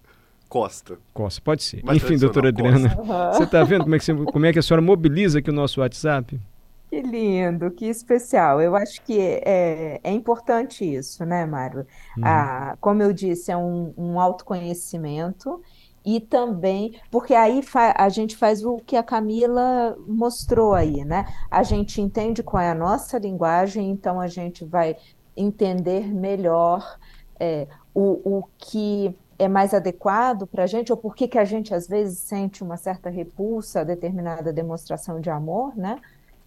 Costa. 0.48 0.98
Costa, 1.14 1.40
pode 1.40 1.62
ser. 1.62 1.84
Mais 1.84 2.02
Enfim, 2.02 2.18
doutora 2.18 2.48
Adriana, 2.48 2.88
você 3.32 3.44
está 3.44 3.62
vendo 3.62 3.84
como 3.84 3.94
é, 3.94 3.98
que 4.00 4.04
você, 4.04 4.14
como 4.14 4.46
é 4.46 4.52
que 4.52 4.58
a 4.58 4.62
senhora 4.62 4.82
mobiliza 4.82 5.38
aqui 5.38 5.50
o 5.50 5.52
nosso 5.52 5.80
WhatsApp? 5.80 6.40
Que 6.88 7.02
lindo, 7.02 7.70
que 7.72 7.86
especial. 7.86 8.60
Eu 8.60 8.76
acho 8.76 9.02
que 9.02 9.18
é, 9.20 10.00
é 10.02 10.12
importante 10.12 10.84
isso, 10.84 11.24
né, 11.24 11.44
Mário? 11.44 11.84
Ah, 12.22 12.76
como 12.80 13.02
eu 13.02 13.12
disse, 13.12 13.50
é 13.50 13.56
um, 13.56 13.92
um 13.96 14.20
autoconhecimento 14.20 15.60
e 16.04 16.20
também, 16.20 17.00
porque 17.10 17.34
aí 17.34 17.60
a 17.96 18.08
gente 18.08 18.36
faz 18.36 18.64
o 18.64 18.76
que 18.76 18.96
a 18.96 19.02
Camila 19.02 19.96
mostrou 20.06 20.74
aí, 20.74 21.04
né? 21.04 21.26
A 21.50 21.64
gente 21.64 22.00
entende 22.00 22.44
qual 22.44 22.62
é 22.62 22.70
a 22.70 22.74
nossa 22.74 23.18
linguagem, 23.18 23.90
então 23.90 24.20
a 24.20 24.28
gente 24.28 24.64
vai 24.64 24.96
entender 25.36 26.06
melhor 26.06 26.98
é, 27.40 27.66
o, 27.92 28.38
o 28.38 28.44
que 28.56 29.18
é 29.36 29.48
mais 29.48 29.74
adequado 29.74 30.46
para 30.46 30.62
a 30.62 30.66
gente, 30.66 30.92
ou 30.92 30.96
por 30.96 31.16
que, 31.16 31.26
que 31.26 31.38
a 31.38 31.44
gente 31.44 31.74
às 31.74 31.88
vezes 31.88 32.20
sente 32.20 32.62
uma 32.62 32.76
certa 32.76 33.10
repulsa 33.10 33.80
a 33.80 33.84
determinada 33.84 34.52
demonstração 34.52 35.20
de 35.20 35.28
amor, 35.28 35.76
né? 35.76 36.00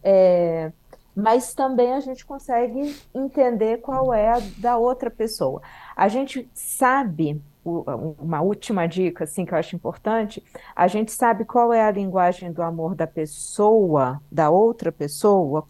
É, 0.04 0.72
mas 1.16 1.54
também 1.54 1.94
a 1.94 2.00
gente 2.00 2.26
consegue 2.26 2.96
entender 3.14 3.78
qual 3.78 4.14
é 4.14 4.30
a 4.30 4.42
da 4.58 4.78
outra 4.78 5.10
pessoa. 5.10 5.62
A 5.96 6.08
gente 6.08 6.50
sabe, 6.54 7.42
uma 7.64 8.42
última 8.42 8.88
dica 8.88 9.26
assim 9.26 9.46
que 9.46 9.54
eu 9.54 9.58
acho 9.58 9.76
importante, 9.76 10.44
a 10.76 10.88
gente 10.88 11.12
sabe 11.12 11.44
qual 11.46 11.74
é 11.74 11.84
a 11.84 11.92
linguagem 11.92 12.52
do 12.52 12.62
amor 12.62 12.96
da 12.96 13.06
pessoa, 13.06 14.22
da 14.32 14.50
outra 14.50 14.92
pessoa, 14.92 15.68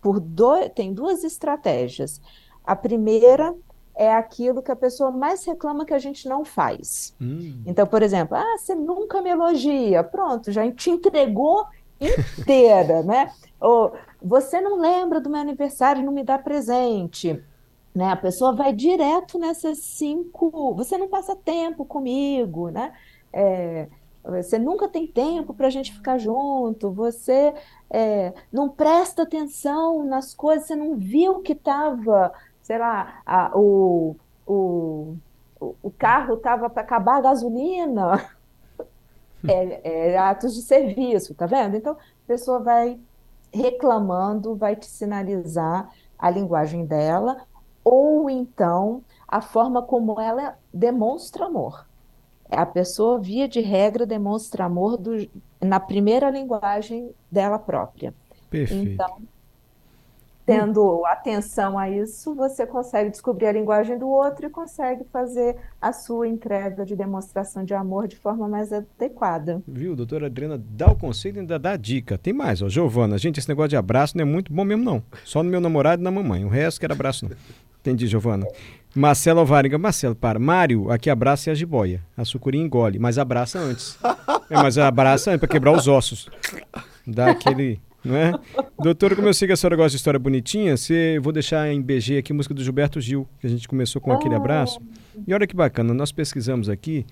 por 0.00 0.20
dois, 0.20 0.70
tem 0.74 0.92
duas 0.92 1.22
estratégias. 1.24 2.20
A 2.64 2.74
primeira 2.74 3.54
é 3.94 4.12
aquilo 4.12 4.62
que 4.62 4.70
a 4.70 4.76
pessoa 4.76 5.10
mais 5.10 5.44
reclama 5.44 5.84
que 5.84 5.92
a 5.92 5.98
gente 5.98 6.28
não 6.28 6.44
faz. 6.44 7.14
Hum. 7.20 7.62
Então, 7.66 7.86
por 7.86 8.02
exemplo, 8.02 8.36
ah, 8.36 8.56
você 8.56 8.74
nunca 8.74 9.20
me 9.20 9.28
elogia, 9.28 10.04
pronto, 10.04 10.52
já 10.52 10.70
te 10.70 10.90
entregou 10.90 11.66
inteira, 12.00 13.02
né? 13.02 13.32
Ou 13.60 13.92
você 14.22 14.60
não 14.60 14.78
lembra 14.78 15.20
do 15.20 15.30
meu 15.30 15.40
aniversário, 15.40 16.04
não 16.04 16.12
me 16.12 16.22
dá 16.22 16.38
presente. 16.38 17.42
Né? 17.94 18.12
A 18.12 18.16
pessoa 18.16 18.54
vai 18.54 18.72
direto 18.72 19.38
nessas 19.38 19.78
cinco. 19.78 20.74
Você 20.74 20.96
não 20.96 21.08
passa 21.08 21.34
tempo 21.34 21.84
comigo, 21.84 22.68
né? 22.70 22.92
É, 23.32 23.88
você 24.24 24.58
nunca 24.58 24.88
tem 24.88 25.06
tempo 25.06 25.54
para 25.54 25.66
a 25.68 25.70
gente 25.70 25.92
ficar 25.92 26.18
junto. 26.18 26.90
Você 26.92 27.54
é, 27.90 28.32
não 28.52 28.68
presta 28.68 29.22
atenção 29.22 30.04
nas 30.04 30.34
coisas. 30.34 30.66
Você 30.66 30.76
não 30.76 30.96
viu 30.96 31.40
que 31.40 31.52
estava, 31.52 32.32
sei 32.62 32.78
lá, 32.78 33.22
a, 33.26 33.50
o, 33.58 34.16
o, 34.46 35.16
o 35.60 35.90
carro 35.90 36.34
estava 36.34 36.68
para 36.70 36.82
acabar 36.82 37.16
a 37.16 37.22
gasolina. 37.22 38.30
É, 39.46 40.10
é, 40.14 40.18
atos 40.18 40.52
de 40.52 40.62
serviço, 40.62 41.32
tá 41.32 41.46
vendo? 41.46 41.76
Então, 41.76 41.92
a 41.92 42.26
pessoa 42.26 42.58
vai 42.58 42.98
reclamando, 43.52 44.54
vai 44.54 44.76
te 44.76 44.86
sinalizar 44.86 45.90
a 46.18 46.30
linguagem 46.30 46.84
dela, 46.84 47.42
ou 47.84 48.28
então 48.28 49.02
a 49.26 49.40
forma 49.40 49.82
como 49.82 50.20
ela 50.20 50.58
demonstra 50.72 51.46
amor. 51.46 51.86
A 52.50 52.64
pessoa, 52.64 53.20
via 53.20 53.46
de 53.46 53.60
regra, 53.60 54.06
demonstra 54.06 54.64
amor 54.64 54.96
do, 54.96 55.28
na 55.60 55.78
primeira 55.78 56.30
linguagem 56.30 57.10
dela 57.30 57.58
própria. 57.58 58.14
Perfeito. 58.48 58.92
Então, 58.92 59.22
tendo 60.48 61.04
atenção 61.04 61.78
a 61.78 61.90
isso, 61.90 62.34
você 62.34 62.66
consegue 62.66 63.10
descobrir 63.10 63.48
a 63.48 63.52
linguagem 63.52 63.98
do 63.98 64.08
outro 64.08 64.46
e 64.46 64.48
consegue 64.48 65.04
fazer 65.12 65.56
a 65.78 65.92
sua 65.92 66.26
entrega 66.26 66.86
de 66.86 66.96
demonstração 66.96 67.62
de 67.62 67.74
amor 67.74 68.08
de 68.08 68.16
forma 68.16 68.48
mais 68.48 68.72
adequada. 68.72 69.62
Viu, 69.68 69.94
doutora 69.94 70.24
Adriana, 70.24 70.58
dá 70.58 70.86
o 70.86 70.96
conselho 70.96 71.36
e 71.36 71.40
ainda 71.40 71.58
dá 71.58 71.72
a 71.72 71.76
dica. 71.76 72.16
Tem 72.16 72.32
mais, 72.32 72.62
ó, 72.62 72.68
Giovana, 72.70 73.18
gente, 73.18 73.38
esse 73.38 73.48
negócio 73.48 73.68
de 73.68 73.76
abraço 73.76 74.16
não 74.16 74.22
é 74.22 74.24
muito 74.24 74.50
bom 74.50 74.64
mesmo, 74.64 74.82
não. 74.82 75.02
Só 75.22 75.42
no 75.42 75.50
meu 75.50 75.60
namorado 75.60 76.00
e 76.00 76.04
na 76.04 76.10
mamãe. 76.10 76.46
O 76.46 76.48
resto 76.48 76.80
quer 76.80 76.90
abraço, 76.90 77.26
não. 77.26 77.36
Entendi, 77.82 78.06
Giovana. 78.06 78.46
Marcelo 78.96 79.40
Alvarenga, 79.40 79.76
Marcelo, 79.76 80.16
para. 80.16 80.38
Mário, 80.38 80.90
aqui 80.90 81.10
abraça 81.10 81.50
e 81.50 81.52
a 81.52 81.54
jiboia. 81.54 82.02
A 82.16 82.24
sucuri 82.24 82.56
engole, 82.56 82.98
mas 82.98 83.18
abraça 83.18 83.58
antes. 83.58 83.98
É, 84.48 84.54
mas 84.54 84.78
abraça 84.78 85.30
antes 85.30 85.40
para 85.40 85.48
quebrar 85.48 85.72
os 85.72 85.86
ossos. 85.86 86.26
Dá 87.06 87.30
aquele 87.30 87.78
não 88.04 88.16
é? 88.16 88.32
Doutora, 88.78 89.16
como 89.16 89.28
eu 89.28 89.34
sei 89.34 89.48
que 89.48 89.52
a 89.52 89.56
senhora 89.56 89.76
gosta 89.76 89.90
de 89.90 89.96
história 89.96 90.18
bonitinha, 90.18 90.76
você, 90.76 91.18
vou 91.20 91.32
deixar 91.32 91.70
em 91.72 91.80
BG 91.82 92.18
aqui 92.18 92.32
a 92.32 92.34
música 92.34 92.54
do 92.54 92.62
Gilberto 92.62 93.00
Gil, 93.00 93.28
que 93.40 93.46
a 93.46 93.50
gente 93.50 93.66
começou 93.66 94.00
com 94.00 94.12
aquele 94.12 94.34
ah. 94.34 94.38
abraço. 94.38 94.80
E 95.26 95.34
olha 95.34 95.46
que 95.46 95.54
bacana, 95.54 95.92
nós 95.92 96.12
pesquisamos 96.12 96.68
aqui, 96.68 97.04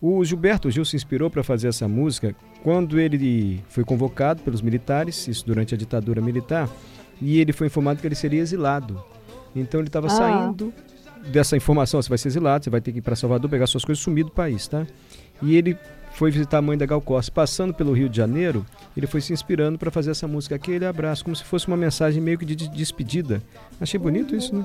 o 0.00 0.24
Gilberto 0.24 0.70
Gil 0.70 0.84
se 0.84 0.96
inspirou 0.96 1.30
para 1.30 1.42
fazer 1.42 1.68
essa 1.68 1.86
música 1.86 2.34
quando 2.62 2.98
ele 2.98 3.62
foi 3.68 3.84
convocado 3.84 4.42
pelos 4.42 4.62
militares, 4.62 5.28
isso 5.28 5.44
durante 5.46 5.74
a 5.74 5.78
ditadura 5.78 6.22
militar, 6.22 6.68
e 7.20 7.38
ele 7.38 7.52
foi 7.52 7.66
informado 7.66 8.00
que 8.00 8.06
ele 8.06 8.14
seria 8.14 8.40
exilado. 8.40 9.02
Então 9.54 9.80
ele 9.80 9.88
estava 9.88 10.06
ah. 10.06 10.10
saindo 10.10 10.72
dessa 11.30 11.56
informação, 11.56 12.00
você 12.00 12.08
vai 12.08 12.16
ser 12.16 12.28
exilado, 12.28 12.64
você 12.64 12.70
vai 12.70 12.80
ter 12.80 12.92
que 12.92 12.98
ir 12.98 13.02
para 13.02 13.14
Salvador, 13.14 13.50
pegar 13.50 13.66
suas 13.66 13.84
coisas 13.84 14.00
e 14.00 14.04
sumir 14.04 14.24
do 14.24 14.30
país, 14.30 14.66
tá? 14.66 14.86
E 15.42 15.54
ele 15.54 15.76
foi 16.12 16.30
visitar 16.30 16.58
a 16.58 16.62
mãe 16.62 16.76
da 16.76 16.86
Gal 16.86 17.00
Costa. 17.00 17.32
Passando 17.32 17.72
pelo 17.72 17.92
Rio 17.92 18.08
de 18.08 18.16
Janeiro, 18.16 18.64
ele 18.96 19.06
foi 19.06 19.20
se 19.20 19.32
inspirando 19.32 19.78
para 19.78 19.90
fazer 19.90 20.10
essa 20.10 20.26
música, 20.28 20.54
aquele 20.54 20.84
abraço, 20.84 21.24
como 21.24 21.36
se 21.36 21.44
fosse 21.44 21.66
uma 21.66 21.76
mensagem 21.76 22.22
meio 22.22 22.38
que 22.38 22.44
de 22.44 22.68
despedida. 22.68 23.42
Achei 23.80 23.98
bonito 23.98 24.34
isso, 24.34 24.54
né? 24.54 24.64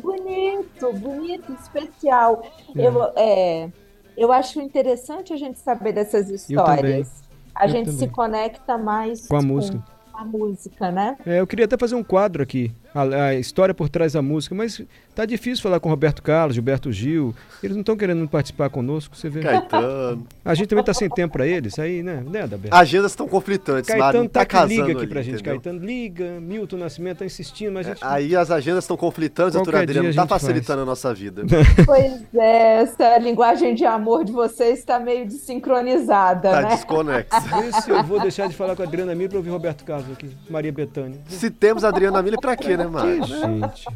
Bonito, 0.00 0.92
bonito, 0.94 1.52
especial. 1.60 2.44
É. 2.74 2.86
Eu, 2.86 3.12
é, 3.16 3.70
eu 4.16 4.32
acho 4.32 4.60
interessante 4.60 5.32
a 5.32 5.36
gente 5.36 5.58
saber 5.58 5.92
dessas 5.92 6.30
histórias. 6.30 7.22
A 7.54 7.66
eu 7.66 7.70
gente 7.70 7.86
também. 7.86 7.98
se 7.98 8.08
conecta 8.08 8.78
mais 8.78 9.26
com 9.26 9.36
a 9.36 9.42
música 9.42 9.92
a 10.12 10.24
música, 10.24 10.90
né? 10.90 11.16
É, 11.26 11.40
eu 11.40 11.46
queria 11.46 11.64
até 11.64 11.76
fazer 11.76 11.94
um 11.94 12.04
quadro 12.04 12.42
aqui, 12.42 12.70
a, 12.94 13.26
a, 13.26 13.34
história 13.34 13.74
por 13.74 13.88
trás 13.88 14.12
da 14.12 14.22
música, 14.22 14.54
mas 14.54 14.82
tá 15.14 15.24
difícil 15.24 15.62
falar 15.62 15.80
com 15.80 15.88
Roberto 15.88 16.22
Carlos, 16.22 16.54
Gilberto 16.54 16.92
Gil, 16.92 17.34
eles 17.62 17.76
não 17.76 17.80
estão 17.80 17.96
querendo 17.96 18.26
participar 18.28 18.70
conosco, 18.70 19.16
você 19.16 19.28
vê. 19.28 19.40
Caetano. 19.40 20.26
A 20.44 20.54
gente 20.54 20.68
também 20.68 20.84
tá 20.84 20.94
sem 20.94 21.08
tempo 21.08 21.32
para 21.32 21.46
eles, 21.46 21.78
aí, 21.78 22.02
né, 22.02 22.22
né, 22.26 22.42
Adalberto? 22.42 22.76
Agendas 22.76 23.12
estão 23.12 23.28
conflitantes, 23.28 23.88
Caetano 23.88 24.28
tá, 24.28 24.44
tá 24.44 24.64
liga 24.64 24.84
aqui 24.84 24.92
ali, 24.92 25.06
pra 25.06 25.22
gente, 25.22 25.34
entendeu? 25.34 25.60
Caetano 25.60 25.84
liga, 25.84 26.40
Milton 26.40 26.76
Nascimento 26.76 27.18
tá 27.18 27.24
insistindo, 27.24 27.72
mas 27.72 27.86
a 27.86 27.90
gente... 27.90 28.04
É, 28.04 28.06
aí 28.06 28.36
as 28.36 28.50
agendas 28.50 28.84
estão 28.84 28.96
conflitantes, 28.96 29.54
doutora 29.54 29.82
Adriana, 29.82 30.08
não 30.08 30.14
tá 30.14 30.26
facilitando 30.26 30.78
faz. 30.78 30.80
a 30.80 30.84
nossa 30.84 31.14
vida. 31.14 31.42
Pois 31.84 32.22
é, 32.34 32.82
essa 32.82 33.18
linguagem 33.18 33.74
de 33.74 33.84
amor 33.84 34.24
de 34.24 34.32
vocês 34.32 34.78
está 34.78 34.98
meio 35.00 35.26
desincronizada, 35.26 36.50
tá 36.50 36.56
né? 36.56 36.68
Tá 36.68 36.74
desconexa. 36.74 37.28
Esse 37.68 37.90
eu 37.90 38.02
vou 38.02 38.20
deixar 38.20 38.48
de 38.48 38.56
falar 38.56 38.76
com 38.76 38.82
a 38.82 38.86
Adriana 38.86 39.14
Miller 39.14 39.30
para 39.30 39.38
ouvir 39.38 39.50
Roberto 39.50 39.84
Carlos 39.84 40.10
aqui, 40.12 40.30
Maria 40.48 40.72
Betânia. 40.72 41.20
Se 41.28 41.50
temos 41.50 41.84
a 41.84 41.88
Adriana 41.88 42.22
Miller, 42.22 42.40
pra 42.40 42.56
quê, 42.56 42.76
né, 42.76 42.81
Mário? 42.88 43.24
Gente. 43.24 43.86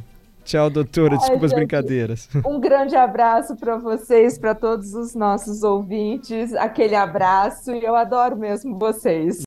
Tchau, 0.47 0.71
doutora. 0.71 1.17
Desculpa 1.17 1.43
Ai, 1.43 1.47
as 1.47 1.53
brincadeiras. 1.53 2.29
Um 2.47 2.61
grande 2.61 2.95
abraço 2.95 3.57
para 3.57 3.77
vocês, 3.77 4.39
para 4.39 4.55
todos 4.55 4.95
os 4.95 5.13
nossos 5.13 5.65
ouvintes. 5.65 6.55
Aquele 6.55 6.95
abraço 6.95 7.75
e 7.75 7.85
eu 7.85 7.97
adoro 7.97 8.37
mesmo 8.37 8.79
vocês. 8.79 9.45